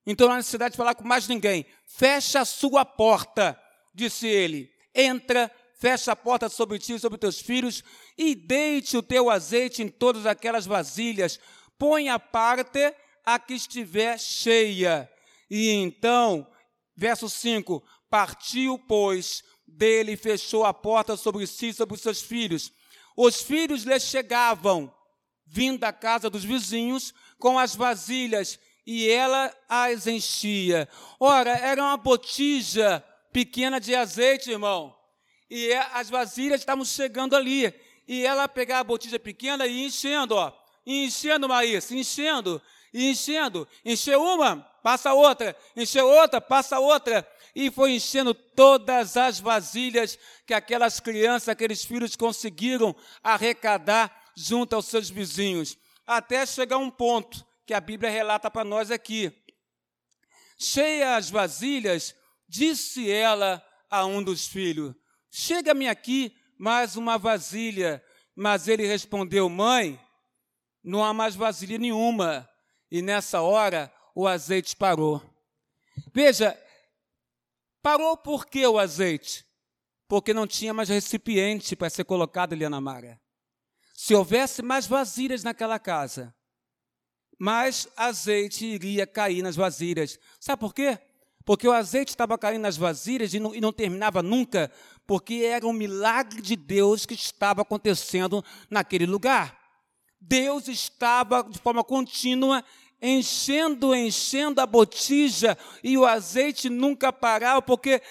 Então 0.06 0.28
não 0.28 0.36
há 0.36 0.38
necessidade 0.38 0.72
de 0.74 0.78
falar 0.78 0.96
com 0.96 1.04
mais 1.04 1.28
ninguém. 1.28 1.66
Fecha 1.86 2.42
a 2.42 2.46
sua 2.46 2.86
porta, 2.86 3.60
disse 3.94 4.28
ele. 4.28 4.72
Entra, 4.94 5.52
fecha 5.78 6.12
a 6.12 6.16
porta 6.16 6.48
sobre 6.48 6.78
ti 6.78 6.94
e 6.94 7.00
sobre 7.00 7.18
teus 7.18 7.40
filhos, 7.40 7.84
e 8.18 8.36
deite 8.36 8.96
o 8.98 9.04
teu 9.04 9.30
azeite 9.30 9.82
em 9.82 9.90
todas 9.90 10.26
aquelas 10.26 10.66
vasilhas. 10.66 11.40
Põe 11.78 12.10
a 12.10 12.20
parte 12.20 12.94
a 13.26 13.40
que 13.40 13.54
estiver 13.54 14.20
cheia. 14.20 15.10
E 15.50 15.72
então, 15.72 16.48
verso 16.96 17.30
5: 17.30 17.84
Partiu, 18.10 18.78
pois, 18.88 19.44
dele 19.66 20.14
e 20.14 20.18
fechou 20.18 20.64
a 20.64 20.74
porta 20.74 21.18
sobre 21.18 21.48
si 21.48 21.70
e 21.70 21.74
sobre 21.74 21.96
os 21.96 22.02
seus 22.02 22.22
filhos. 22.22 22.72
Os 23.18 23.42
filhos 23.42 23.84
lhe 23.84 24.00
chegavam, 24.00 24.94
vindo 25.46 25.80
da 25.80 25.94
casa 25.94 26.30
dos 26.30 26.44
vizinhos, 26.44 27.14
com 27.40 27.60
as 27.60 27.76
vasilhas 27.76 28.60
e 28.86 29.10
ela 29.10 29.52
as 29.68 30.06
enchia. 30.06 30.88
Ora, 31.20 31.52
era 31.52 31.82
uma 31.82 31.98
botija 31.98 33.04
pequena 33.32 33.80
de 33.80 33.96
azeite, 33.96 34.52
irmão. 34.52 34.96
E 35.50 35.72
é, 35.72 35.88
as 35.94 36.10
vasilhas 36.10 36.62
estavam 36.62 36.86
chegando 36.86 37.36
ali. 37.36 37.74
E 38.08 38.24
ela 38.26 38.48
pegava 38.48 38.82
a 38.82 38.84
botija 38.84 39.18
pequena 39.18 39.66
e 39.66 39.86
enchendo, 39.86 40.36
ó. 40.36 40.54
E 40.86 41.06
enchendo, 41.06 41.50
Maísa, 41.50 41.96
enchendo, 41.96 42.62
e 42.94 43.10
enchendo. 43.10 43.68
Encheu 43.84 44.22
uma, 44.22 44.58
passa 44.84 45.14
outra. 45.14 45.56
Encheu 45.76 46.08
outra, 46.08 46.40
passa 46.40 46.80
outra. 46.80 47.28
E 47.56 47.72
foi 47.72 47.94
enchendo 47.94 48.34
todas 48.34 49.18
as 49.18 49.40
vasilhas 49.40 50.20
que 50.46 50.54
aquelas 50.54 51.00
crianças, 51.00 51.50
aqueles 51.50 51.84
filhos 51.84 52.16
conseguiram 52.16 52.96
arrecadar 53.24 54.25
junto 54.36 54.76
aos 54.76 54.86
seus 54.88 55.10
vizinhos 55.10 55.78
até 56.06 56.46
chegar 56.46 56.78
um 56.78 56.92
ponto 56.92 57.46
que 57.66 57.74
a 57.74 57.80
Bíblia 57.80 58.12
relata 58.12 58.52
para 58.52 58.64
nós 58.64 58.92
aqui. 58.92 59.34
Cheia 60.58 61.16
as 61.16 61.30
vasilhas, 61.30 62.16
disse 62.48 63.10
ela 63.10 63.66
a 63.90 64.06
um 64.06 64.24
dos 64.24 64.48
filhos: 64.48 64.94
Chega-me 65.32 65.88
aqui 65.88 66.36
mais 66.58 66.96
uma 66.96 67.18
vasilha. 67.18 68.04
Mas 68.36 68.68
ele 68.68 68.86
respondeu: 68.86 69.50
Mãe, 69.50 70.00
não 70.84 71.04
há 71.04 71.14
mais 71.14 71.36
vasilha 71.36 71.78
nenhuma. 71.78 72.50
E 72.92 73.02
nessa 73.02 73.42
hora 73.42 73.92
o 74.14 74.28
azeite 74.28 74.76
parou. 74.76 75.22
Veja, 76.14 76.58
parou 77.82 78.16
por 78.16 78.46
que 78.46 78.66
o 78.68 78.78
azeite? 78.78 79.46
Porque 80.08 80.34
não 80.34 80.46
tinha 80.46 80.74
mais 80.74 80.90
recipiente 80.90 81.76
para 81.76 81.90
ser 81.90 82.04
colocado 82.04 82.54
ali 82.54 82.68
na 82.70 82.80
Mara. 82.80 83.20
Se 83.96 84.14
houvesse 84.14 84.62
mais 84.62 84.86
vasilhas 84.86 85.42
naquela 85.42 85.80
casa, 85.80 86.36
mais 87.40 87.88
azeite 87.96 88.66
iria 88.66 89.08
cair 89.08 89.42
nas 89.42 89.56
vasilhas. 89.56 90.20
Sabe 90.38 90.60
por 90.60 90.74
quê? 90.74 91.00
Porque 91.46 91.66
o 91.66 91.72
azeite 91.72 92.10
estava 92.10 92.38
caindo 92.38 92.64
nas 92.64 92.76
vasilhas 92.76 93.34
e 93.34 93.40
não, 93.40 93.56
e 93.56 93.62
não, 93.62 93.72
terminava 93.72 94.22
nunca, 94.22 94.70
porque 95.08 95.36
era 95.46 95.66
um 95.66 95.72
milagre 95.72 96.42
de 96.42 96.58
Deus 96.58 97.06
que 97.06 97.14
estava 97.14 97.62
acontecendo 97.62 98.44
naquele 98.70 99.06
lugar. 99.06 99.58
Deus 100.20 100.68
estava 100.68 101.42
de 101.44 101.58
forma 101.60 101.84
contínua 101.84 102.66
enchendo, 103.02 103.96
enchendo 103.96 104.60
a 104.60 104.66
botija 104.66 105.58
e 105.82 105.98
o 105.98 106.06
azeite 106.06 106.70
nunca 106.70 107.14
parava, 107.14 107.62
porque 107.62 108.02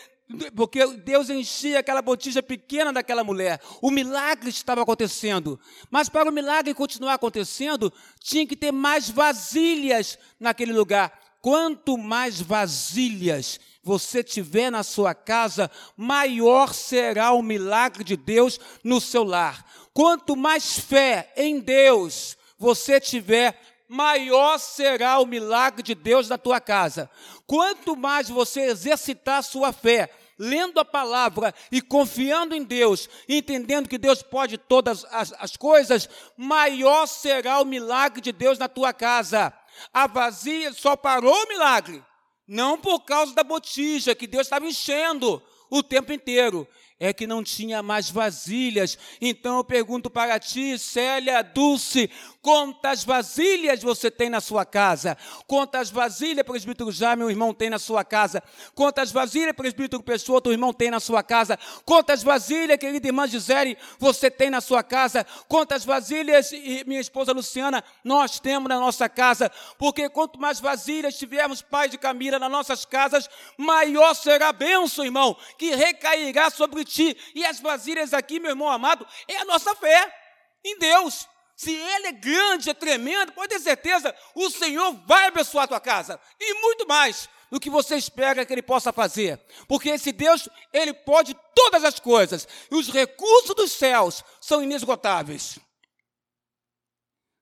porque 0.56 0.86
Deus 0.98 1.28
enchia 1.28 1.80
aquela 1.80 2.00
botija 2.00 2.42
pequena 2.42 2.92
daquela 2.92 3.22
mulher. 3.22 3.60
O 3.82 3.90
milagre 3.90 4.48
estava 4.48 4.82
acontecendo. 4.82 5.60
Mas 5.90 6.08
para 6.08 6.28
o 6.28 6.32
milagre 6.32 6.72
continuar 6.72 7.14
acontecendo, 7.14 7.92
tinha 8.20 8.46
que 8.46 8.56
ter 8.56 8.72
mais 8.72 9.10
vasilhas 9.10 10.18
naquele 10.40 10.72
lugar. 10.72 11.12
Quanto 11.42 11.98
mais 11.98 12.40
vasilhas 12.40 13.60
você 13.82 14.24
tiver 14.24 14.70
na 14.70 14.82
sua 14.82 15.14
casa, 15.14 15.70
maior 15.94 16.72
será 16.72 17.32
o 17.32 17.42
milagre 17.42 18.02
de 18.02 18.16
Deus 18.16 18.58
no 18.82 18.98
seu 18.98 19.22
lar. 19.24 19.62
Quanto 19.92 20.34
mais 20.34 20.78
fé 20.78 21.32
em 21.36 21.60
Deus 21.60 22.34
você 22.58 22.98
tiver, 22.98 23.60
maior 23.88 24.58
será 24.58 25.18
o 25.18 25.26
milagre 25.26 25.82
de 25.82 25.94
Deus 25.94 26.28
na 26.28 26.38
tua 26.38 26.60
casa. 26.60 27.10
Quanto 27.46 27.96
mais 27.96 28.28
você 28.28 28.62
exercitar 28.62 29.42
sua 29.42 29.72
fé, 29.72 30.10
lendo 30.38 30.80
a 30.80 30.84
palavra 30.84 31.54
e 31.70 31.80
confiando 31.80 32.54
em 32.54 32.62
Deus, 32.62 33.08
entendendo 33.28 33.88
que 33.88 33.98
Deus 33.98 34.22
pode 34.22 34.58
todas 34.58 35.04
as, 35.10 35.32
as 35.38 35.56
coisas, 35.56 36.08
maior 36.36 37.06
será 37.06 37.60
o 37.60 37.64
milagre 37.64 38.20
de 38.20 38.32
Deus 38.32 38.58
na 38.58 38.68
tua 38.68 38.92
casa. 38.92 39.52
A 39.92 40.06
vazia 40.06 40.72
só 40.72 40.96
parou 40.96 41.34
o 41.34 41.48
milagre, 41.48 42.02
não 42.46 42.78
por 42.78 43.00
causa 43.00 43.34
da 43.34 43.44
botija 43.44 44.14
que 44.14 44.26
Deus 44.26 44.46
estava 44.46 44.66
enchendo 44.66 45.42
o 45.70 45.82
tempo 45.82 46.12
inteiro. 46.12 46.66
é 47.00 47.12
que 47.12 47.26
não 47.26 47.42
tinha 47.42 47.82
mais 47.82 48.08
vasilhas. 48.08 48.96
Então 49.20 49.56
eu 49.56 49.64
pergunto 49.64 50.08
para 50.08 50.38
ti, 50.38 50.78
Célia 50.78 51.42
Dulce, 51.42 52.08
quantas 52.44 53.02
vasilhas 53.02 53.82
você 53.82 54.10
tem 54.10 54.28
na 54.28 54.38
sua 54.38 54.66
casa? 54.66 55.16
Quantas 55.46 55.88
vasilhas, 55.88 56.44
presbítero 56.44 56.92
já, 56.92 57.16
meu 57.16 57.30
irmão, 57.30 57.54
tem 57.54 57.70
na 57.70 57.78
sua 57.78 58.04
casa? 58.04 58.42
Quantas 58.74 59.10
vasilhas, 59.10 59.56
presbítero 59.56 60.02
Pessoa, 60.02 60.42
teu 60.42 60.52
irmão, 60.52 60.70
tem 60.70 60.90
na 60.90 61.00
sua 61.00 61.22
casa? 61.22 61.58
Quantas 61.86 62.22
vasilhas, 62.22 62.76
querida 62.76 63.08
irmã 63.08 63.26
Gisele, 63.26 63.78
você 63.98 64.30
tem 64.30 64.50
na 64.50 64.60
sua 64.60 64.82
casa? 64.82 65.24
Quantas 65.48 65.86
vasilhas, 65.86 66.50
minha 66.86 67.00
esposa 67.00 67.32
Luciana, 67.32 67.82
nós 68.04 68.38
temos 68.38 68.68
na 68.68 68.78
nossa 68.78 69.08
casa? 69.08 69.50
Porque 69.78 70.10
quanto 70.10 70.38
mais 70.38 70.60
vasilhas 70.60 71.16
tivermos, 71.16 71.62
pai 71.62 71.88
de 71.88 71.96
Camila, 71.96 72.38
nas 72.38 72.50
nossas 72.50 72.84
casas, 72.84 73.26
maior 73.56 74.12
será 74.12 74.50
a 74.50 74.52
bênção, 74.52 75.02
irmão, 75.02 75.34
que 75.56 75.74
recairá 75.74 76.50
sobre 76.50 76.84
ti. 76.84 77.16
E 77.34 77.42
as 77.42 77.58
vasilhas 77.58 78.12
aqui, 78.12 78.38
meu 78.38 78.50
irmão 78.50 78.68
amado, 78.68 79.06
é 79.26 79.38
a 79.38 79.46
nossa 79.46 79.74
fé 79.74 80.14
em 80.62 80.78
Deus. 80.78 81.26
Se 81.56 81.72
Ele 81.72 82.08
é 82.08 82.12
grande, 82.12 82.70
é 82.70 82.74
tremendo, 82.74 83.32
pode 83.32 83.48
ter 83.48 83.60
certeza, 83.60 84.14
o 84.34 84.50
Senhor 84.50 84.92
vai 85.06 85.26
abençoar 85.26 85.64
a 85.64 85.68
tua 85.68 85.80
casa. 85.80 86.20
E 86.40 86.54
muito 86.60 86.86
mais 86.86 87.28
do 87.50 87.60
que 87.60 87.70
você 87.70 87.96
espera 87.96 88.44
que 88.44 88.52
Ele 88.52 88.62
possa 88.62 88.92
fazer. 88.92 89.40
Porque 89.68 89.90
esse 89.90 90.10
Deus, 90.10 90.48
Ele 90.72 90.92
pode 90.92 91.36
todas 91.54 91.84
as 91.84 92.00
coisas. 92.00 92.48
E 92.70 92.74
os 92.74 92.88
recursos 92.88 93.54
dos 93.54 93.72
céus 93.72 94.24
são 94.40 94.62
inesgotáveis. 94.62 95.58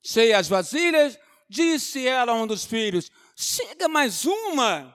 Cheia 0.05 0.38
as 0.38 0.48
vasilhas, 0.48 1.18
disse 1.48 2.07
ela 2.07 2.33
a 2.33 2.35
um 2.35 2.46
dos 2.46 2.64
filhos: 2.64 3.11
Chega 3.35 3.88
mais 3.88 4.25
uma. 4.25 4.94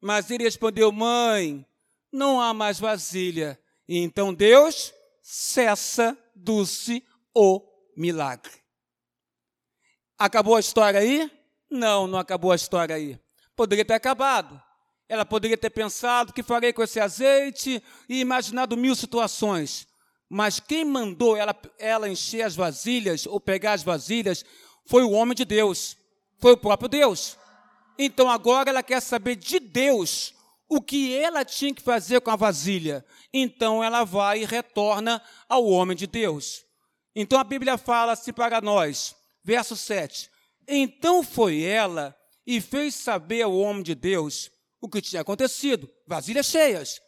Mas 0.00 0.30
ele 0.30 0.44
respondeu: 0.44 0.92
Mãe, 0.92 1.66
não 2.12 2.40
há 2.40 2.54
mais 2.54 2.78
vasilha. 2.78 3.58
E 3.88 3.98
então 3.98 4.32
Deus 4.32 4.92
cessa 5.22 6.16
do-se 6.34 7.04
o 7.34 7.60
milagre. 7.96 8.52
Acabou 10.18 10.56
a 10.56 10.60
história 10.60 11.00
aí? 11.00 11.30
Não, 11.70 12.06
não 12.06 12.18
acabou 12.18 12.52
a 12.52 12.56
história 12.56 12.94
aí. 12.94 13.18
Poderia 13.54 13.84
ter 13.84 13.94
acabado. 13.94 14.60
Ela 15.08 15.24
poderia 15.24 15.56
ter 15.56 15.70
pensado 15.70 16.32
que 16.32 16.42
farei 16.42 16.72
com 16.72 16.82
esse 16.82 16.98
azeite 16.98 17.82
e 18.08 18.20
imaginado 18.20 18.76
mil 18.76 18.94
situações. 18.94 19.86
Mas 20.28 20.58
quem 20.58 20.84
mandou 20.84 21.36
ela, 21.36 21.54
ela 21.78 22.08
encher 22.08 22.42
as 22.42 22.56
vasilhas 22.56 23.26
ou 23.26 23.40
pegar 23.40 23.74
as 23.74 23.82
vasilhas 23.82 24.44
foi 24.84 25.02
o 25.02 25.12
homem 25.12 25.34
de 25.34 25.44
Deus, 25.44 25.96
foi 26.38 26.52
o 26.52 26.56
próprio 26.56 26.88
Deus. 26.88 27.36
Então 27.98 28.28
agora 28.28 28.70
ela 28.70 28.82
quer 28.82 29.00
saber 29.00 29.36
de 29.36 29.60
Deus 29.60 30.34
o 30.68 30.82
que 30.82 31.16
ela 31.16 31.44
tinha 31.44 31.72
que 31.72 31.82
fazer 31.82 32.20
com 32.20 32.30
a 32.30 32.36
vasilha. 32.36 33.04
Então 33.32 33.82
ela 33.82 34.04
vai 34.04 34.42
e 34.42 34.44
retorna 34.44 35.22
ao 35.48 35.64
homem 35.66 35.96
de 35.96 36.06
Deus. 36.06 36.65
Então 37.18 37.40
a 37.40 37.44
Bíblia 37.44 37.78
fala 37.78 38.12
assim 38.12 38.30
para 38.30 38.60
nós, 38.60 39.16
verso 39.42 39.74
7. 39.74 40.30
Então 40.68 41.22
foi 41.22 41.62
ela 41.62 42.14
e 42.46 42.60
fez 42.60 42.94
saber 42.94 43.40
ao 43.40 43.56
homem 43.56 43.82
de 43.82 43.94
Deus 43.94 44.50
o 44.78 44.86
que 44.86 45.00
tinha 45.00 45.22
acontecido, 45.22 45.90
vasilhas 46.06 46.44
cheias. 46.44 47.00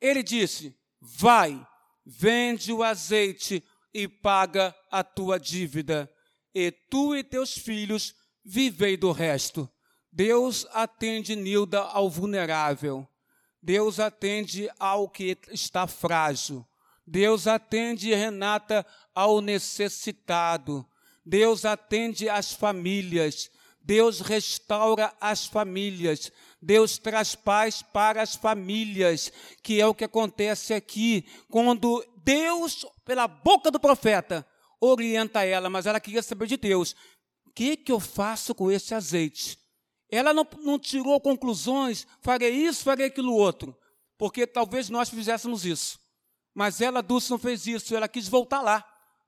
Ele 0.00 0.24
disse: 0.24 0.76
Vai, 1.00 1.64
vende 2.04 2.72
o 2.72 2.82
azeite 2.82 3.62
e 3.94 4.08
paga 4.08 4.74
a 4.90 5.04
tua 5.04 5.38
dívida, 5.38 6.12
e 6.52 6.72
tu 6.72 7.14
e 7.14 7.22
teus 7.22 7.56
filhos 7.56 8.12
vivei 8.44 8.96
do 8.96 9.12
resto. 9.12 9.70
Deus 10.10 10.66
atende 10.72 11.36
Nilda 11.36 11.80
ao 11.80 12.10
vulnerável. 12.10 13.08
Deus 13.62 14.00
atende 14.00 14.68
ao 14.80 15.08
que 15.08 15.38
está 15.50 15.86
frágil. 15.86 16.66
Deus 17.06 17.46
atende 17.46 18.14
Renata 18.14 18.86
ao 19.14 19.40
necessitado. 19.40 20.86
Deus 21.24 21.64
atende 21.64 22.28
as 22.28 22.52
famílias. 22.52 23.50
Deus 23.80 24.20
restaura 24.20 25.12
as 25.20 25.46
famílias. 25.46 26.32
Deus 26.60 26.96
traz 26.96 27.34
paz 27.34 27.82
para 27.82 28.22
as 28.22 28.34
famílias, 28.34 29.30
que 29.62 29.80
é 29.80 29.86
o 29.86 29.94
que 29.94 30.04
acontece 30.04 30.72
aqui, 30.72 31.26
quando 31.50 32.02
Deus, 32.24 32.86
pela 33.04 33.28
boca 33.28 33.70
do 33.70 33.78
profeta, 33.78 34.46
orienta 34.80 35.44
ela, 35.44 35.68
mas 35.68 35.84
ela 35.84 36.00
queria 36.00 36.22
saber 36.22 36.46
de 36.46 36.56
Deus: 36.56 36.96
o 37.46 37.50
que, 37.54 37.76
que 37.76 37.92
eu 37.92 38.00
faço 38.00 38.54
com 38.54 38.70
esse 38.70 38.94
azeite? 38.94 39.58
Ela 40.10 40.32
não, 40.32 40.46
não 40.60 40.78
tirou 40.78 41.20
conclusões, 41.20 42.06
farei 42.22 42.50
isso, 42.50 42.84
farei 42.84 43.06
aquilo 43.06 43.34
outro, 43.34 43.76
porque 44.16 44.46
talvez 44.46 44.88
nós 44.88 45.10
fizéssemos 45.10 45.66
isso. 45.66 45.98
Mas 46.54 46.80
ela, 46.80 47.02
Dulce, 47.02 47.30
não 47.30 47.38
fez 47.38 47.66
isso, 47.66 47.94
ela 47.96 48.08
quis 48.08 48.28
voltar 48.28 48.62
lá, 48.62 48.84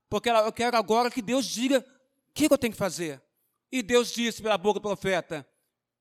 porque 0.08 0.28
ela, 0.28 0.40
eu 0.40 0.52
quero 0.52 0.76
agora 0.76 1.10
que 1.10 1.20
Deus 1.20 1.46
diga 1.46 1.78
o 1.78 2.32
que, 2.32 2.46
que 2.46 2.54
eu 2.54 2.58
tenho 2.58 2.72
que 2.72 2.78
fazer. 2.78 3.20
E 3.70 3.82
Deus 3.82 4.12
disse 4.12 4.40
pela 4.40 4.56
boca 4.56 4.78
do 4.78 4.82
profeta: 4.82 5.46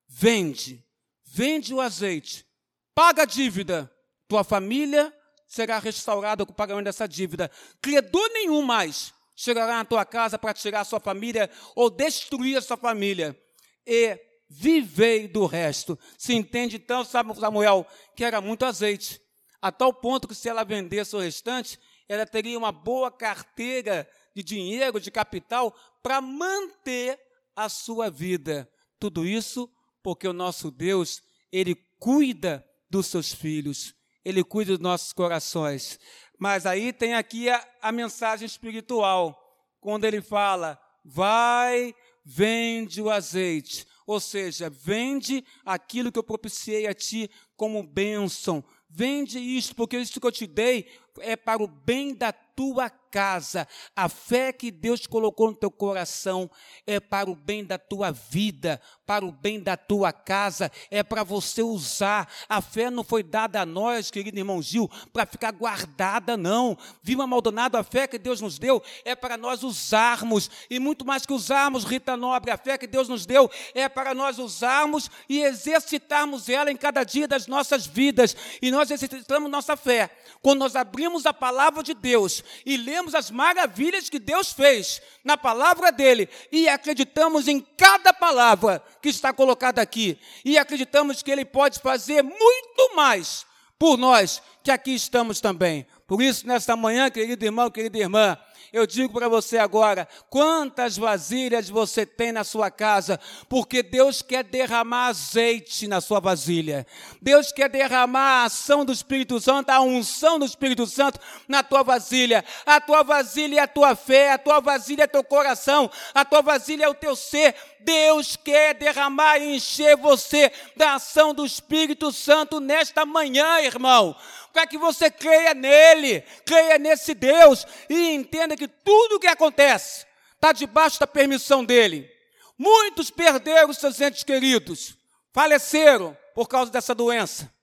vende, 0.07 0.85
vende 1.25 1.73
o 1.73 1.81
azeite, 1.81 2.45
paga 2.93 3.23
a 3.23 3.25
dívida, 3.25 3.91
tua 4.27 4.43
família 4.43 5.11
será 5.47 5.79
restaurada 5.79 6.45
com 6.45 6.51
o 6.51 6.55
pagamento 6.55 6.85
dessa 6.85 7.07
dívida. 7.07 7.49
Credor 7.81 8.29
nenhum 8.33 8.61
mais 8.61 9.13
chegará 9.35 9.77
na 9.77 9.85
tua 9.85 10.05
casa 10.05 10.37
para 10.39 10.53
tirar 10.53 10.81
a 10.81 10.85
sua 10.85 10.99
família 10.99 11.49
ou 11.75 11.89
destruir 11.89 12.57
a 12.57 12.61
sua 12.61 12.77
família. 12.77 13.39
E 13.85 14.19
vivei 14.49 15.27
do 15.27 15.45
resto. 15.45 15.97
Se 16.17 16.33
entende 16.33 16.77
então, 16.77 17.03
sabe, 17.03 17.37
Samuel, 17.39 17.85
que 18.15 18.23
era 18.23 18.41
muito 18.41 18.65
azeite, 18.65 19.21
a 19.65 19.71
tal 19.71 19.91
ponto 19.91 20.27
que 20.27 20.35
se 20.35 20.47
ela 20.47 20.63
vendesse 20.63 21.15
o 21.15 21.19
restante, 21.19 21.79
ela 22.07 22.23
teria 22.23 22.55
uma 22.55 22.71
boa 22.71 23.09
carteira 23.11 24.07
de 24.35 24.43
dinheiro, 24.43 24.99
de 24.99 25.09
capital, 25.09 25.75
para 26.03 26.21
manter 26.21 27.19
a 27.55 27.67
sua 27.67 28.11
vida. 28.11 28.69
Tudo 28.99 29.25
isso 29.25 29.67
porque 30.03 30.27
o 30.27 30.33
nosso 30.33 30.69
Deus, 30.69 31.19
ele 31.51 31.73
cuida 31.97 32.63
dos 32.91 33.07
seus 33.07 33.33
filhos, 33.33 33.95
ele 34.23 34.43
cuida 34.43 34.73
dos 34.73 34.79
nossos 34.79 35.11
corações. 35.11 35.99
Mas 36.37 36.67
aí 36.67 36.93
tem 36.93 37.15
aqui 37.15 37.49
a, 37.49 37.67
a 37.81 37.91
mensagem 37.91 38.45
espiritual, 38.45 39.35
quando 39.81 40.05
ele 40.05 40.21
fala: 40.21 40.79
vai, 41.03 41.95
vende 42.23 43.01
o 43.01 43.09
azeite. 43.09 43.87
Ou 44.05 44.19
seja, 44.19 44.69
vende 44.69 45.43
aquilo 45.65 46.11
que 46.11 46.19
eu 46.19 46.23
propiciei 46.23 46.85
a 46.85 46.93
ti 46.93 47.31
como 47.57 47.81
bênção. 47.81 48.63
Vende 48.97 49.37
isto, 49.37 49.75
porque 49.75 49.97
isso 49.97 50.21
que 50.21 50.25
eu 50.25 50.31
te 50.31 50.47
dei 50.47 50.87
é 51.19 51.35
para 51.35 51.63
o 51.63 51.67
bem 51.67 52.13
da 52.13 52.31
tua 52.31 52.89
casa. 52.89 53.67
A 53.95 54.09
fé 54.09 54.51
que 54.51 54.71
Deus 54.71 55.07
colocou 55.07 55.49
no 55.49 55.55
teu 55.55 55.71
coração 55.71 56.49
é 56.85 56.99
para 56.99 57.29
o 57.29 57.35
bem 57.35 57.63
da 57.63 57.77
tua 57.77 58.11
vida, 58.11 58.81
para 59.05 59.25
o 59.25 59.31
bem 59.31 59.59
da 59.59 59.77
tua 59.77 60.11
casa, 60.11 60.71
é 60.91 61.01
para 61.01 61.23
você 61.23 61.61
usar. 61.61 62.29
A 62.49 62.61
fé 62.61 62.89
não 62.89 63.03
foi 63.03 63.23
dada 63.23 63.61
a 63.61 63.65
nós, 63.65 64.11
querido 64.11 64.37
irmão 64.37 64.61
Gil, 64.61 64.89
para 65.13 65.25
ficar 65.25 65.51
guardada, 65.51 66.35
não. 66.35 66.77
Viva 67.01 67.25
Maldonado, 67.25 67.77
a 67.77 67.83
fé 67.83 68.07
que 68.07 68.17
Deus 68.17 68.41
nos 68.41 68.59
deu 68.59 68.83
é 69.05 69.15
para 69.15 69.37
nós 69.37 69.63
usarmos, 69.63 70.49
e 70.69 70.79
muito 70.79 71.05
mais 71.05 71.25
que 71.25 71.33
usarmos, 71.33 71.85
Rita 71.85 72.17
Nobre, 72.17 72.51
a 72.51 72.57
fé 72.57 72.77
que 72.77 72.87
Deus 72.87 73.07
nos 73.07 73.25
deu 73.25 73.49
é 73.73 73.87
para 73.87 74.13
nós 74.13 74.39
usarmos 74.39 75.09
e 75.29 75.41
exercitarmos 75.41 76.49
ela 76.49 76.71
em 76.71 76.77
cada 76.77 77.03
dia 77.03 77.27
das 77.27 77.47
nossas 77.47 77.85
vidas. 77.85 78.35
E 78.61 78.71
nós 78.71 78.91
exercitamos 78.91 79.49
nossa 79.49 79.77
fé 79.77 80.09
quando 80.41 80.59
nós 80.59 80.75
abrimos 80.75 81.04
a 81.25 81.33
palavra 81.33 81.83
de 81.83 81.93
Deus 81.93 82.43
e 82.65 82.77
lemos 82.77 83.13
as 83.13 83.29
maravilhas 83.29 84.09
que 84.09 84.17
Deus 84.17 84.51
fez 84.51 85.01
na 85.23 85.37
palavra 85.37 85.91
dele 85.91 86.29
e 86.51 86.67
acreditamos 86.67 87.47
em 87.47 87.59
cada 87.59 88.13
palavra 88.13 88.81
que 89.01 89.09
está 89.09 89.31
colocada 89.31 89.81
aqui 89.81 90.17
e 90.43 90.57
acreditamos 90.57 91.21
que 91.21 91.29
ele 91.29 91.45
pode 91.45 91.79
fazer 91.79 92.23
muito 92.23 92.95
mais 92.95 93.45
por 93.77 93.97
nós 93.97 94.41
que 94.63 94.71
aqui 94.71 94.95
estamos 94.95 95.39
também. 95.39 95.85
Por 96.07 96.21
isso, 96.21 96.47
nesta 96.47 96.75
manhã, 96.75 97.09
querido 97.09 97.43
irmão, 97.45 97.69
querida 97.69 97.97
irmã, 97.97 98.37
eu 98.71 98.85
digo 98.85 99.13
para 99.13 99.27
você 99.27 99.57
agora: 99.57 100.07
quantas 100.29 100.97
vasilhas 100.97 101.69
você 101.69 102.05
tem 102.05 102.31
na 102.31 102.43
sua 102.43 102.69
casa? 102.69 103.19
Porque 103.47 103.81
Deus 103.81 104.21
quer 104.21 104.43
derramar 104.43 105.07
azeite 105.07 105.87
na 105.87 106.01
sua 106.01 106.19
vasilha. 106.19 106.85
Deus 107.21 107.51
quer 107.51 107.69
derramar 107.69 108.41
a 108.41 108.45
ação 108.45 108.85
do 108.85 108.91
Espírito 108.91 109.39
Santo, 109.39 109.69
a 109.69 109.81
unção 109.81 110.39
do 110.39 110.45
Espírito 110.45 110.85
Santo 110.85 111.19
na 111.47 111.63
tua 111.63 111.83
vasilha. 111.83 112.43
A 112.65 112.79
tua 112.81 113.03
vasilha 113.03 113.59
é 113.59 113.63
a 113.63 113.67
tua 113.67 113.95
fé, 113.95 114.33
a 114.33 114.37
tua 114.37 114.59
vasilha 114.59 115.03
é 115.03 115.07
teu 115.07 115.23
coração, 115.23 115.89
a 116.13 116.25
tua 116.25 116.41
vasilha 116.41 116.85
é 116.85 116.89
o 116.89 116.93
teu 116.93 117.15
ser. 117.15 117.55
Deus 117.79 118.35
quer 118.35 118.73
derramar 118.73 119.37
e 119.37 119.55
encher 119.55 119.95
você 119.95 120.51
da 120.75 120.95
ação 120.95 121.33
do 121.33 121.45
Espírito 121.45 122.11
Santo 122.11 122.59
nesta 122.59 123.05
manhã, 123.05 123.59
irmão 123.59 124.15
para 124.55 124.65
que 124.65 124.77
você 124.77 125.11
creia 125.11 125.53
nele, 125.53 126.21
creia 126.45 126.79
nesse 126.79 127.13
Deus 127.13 127.67
e 127.89 128.11
entenda 128.11 128.55
que 128.55 128.69
tudo 128.69 129.17
o 129.17 129.19
que 129.19 129.27
acontece 129.27 130.05
está 130.33 130.53
debaixo 130.53 130.97
da 130.97 131.05
permissão 131.05 131.65
dele. 131.65 132.09
Muitos 132.57 133.11
perderam 133.11 133.73
seus 133.73 133.99
entes 133.99 134.23
queridos, 134.23 134.95
faleceram 135.33 136.17
por 136.33 136.47
causa 136.47 136.71
dessa 136.71 136.95
doença. 136.95 137.53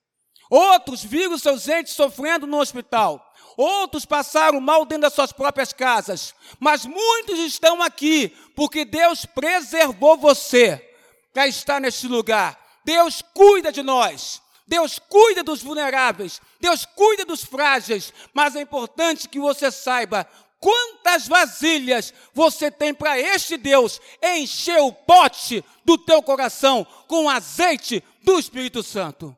Outros 0.51 1.03
viram 1.03 1.39
seus 1.39 1.67
entes 1.67 1.95
sofrendo 1.95 2.47
no 2.47 2.61
hospital. 2.61 3.27
Outros 3.57 4.05
passaram 4.05 4.61
mal 4.61 4.85
dentro 4.85 5.03
das 5.05 5.15
suas 5.15 5.33
próprias 5.33 5.73
casas. 5.73 6.35
Mas 6.61 6.85
muitos 6.85 7.39
estão 7.39 7.81
aqui 7.81 8.37
porque 8.55 8.85
Deus 8.85 9.25
preservou 9.25 10.19
você 10.19 10.77
para 11.33 11.47
estar 11.47 11.81
neste 11.81 12.07
lugar. 12.07 12.63
Deus 12.85 13.23
cuida 13.33 13.73
de 13.73 13.83
nós. 13.83 14.42
Deus 14.67 14.99
cuida 14.99 15.43
dos 15.43 15.63
vulneráveis. 15.63 16.41
Deus 16.61 16.85
cuida 16.85 17.25
dos 17.25 17.45
frágeis. 17.45 18.13
Mas 18.33 18.57
é 18.57 18.61
importante 18.61 19.29
que 19.29 19.39
você 19.39 19.71
saiba 19.71 20.27
quantas 20.59 21.27
vasilhas 21.27 22.15
você 22.33 22.71
tem 22.71 22.95
para 22.95 23.19
este 23.19 23.57
Deus 23.57 24.01
encher 24.23 24.81
o 24.81 24.93
pote 24.93 25.65
do 25.85 25.99
teu 25.99 26.23
coração 26.23 26.87
com 27.09 27.29
azeite 27.29 28.03
do 28.23 28.39
Espírito 28.39 28.83
Santo. 28.83 29.37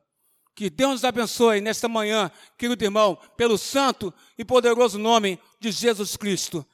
Que 0.54 0.70
Deus 0.70 0.92
nos 0.92 1.04
abençoe 1.04 1.60
nesta 1.60 1.88
manhã, 1.88 2.30
querido 2.56 2.84
irmão, 2.84 3.18
pelo 3.36 3.58
santo 3.58 4.14
e 4.38 4.44
poderoso 4.44 4.98
nome 4.98 5.40
de 5.58 5.72
Jesus 5.72 6.16
Cristo. 6.16 6.64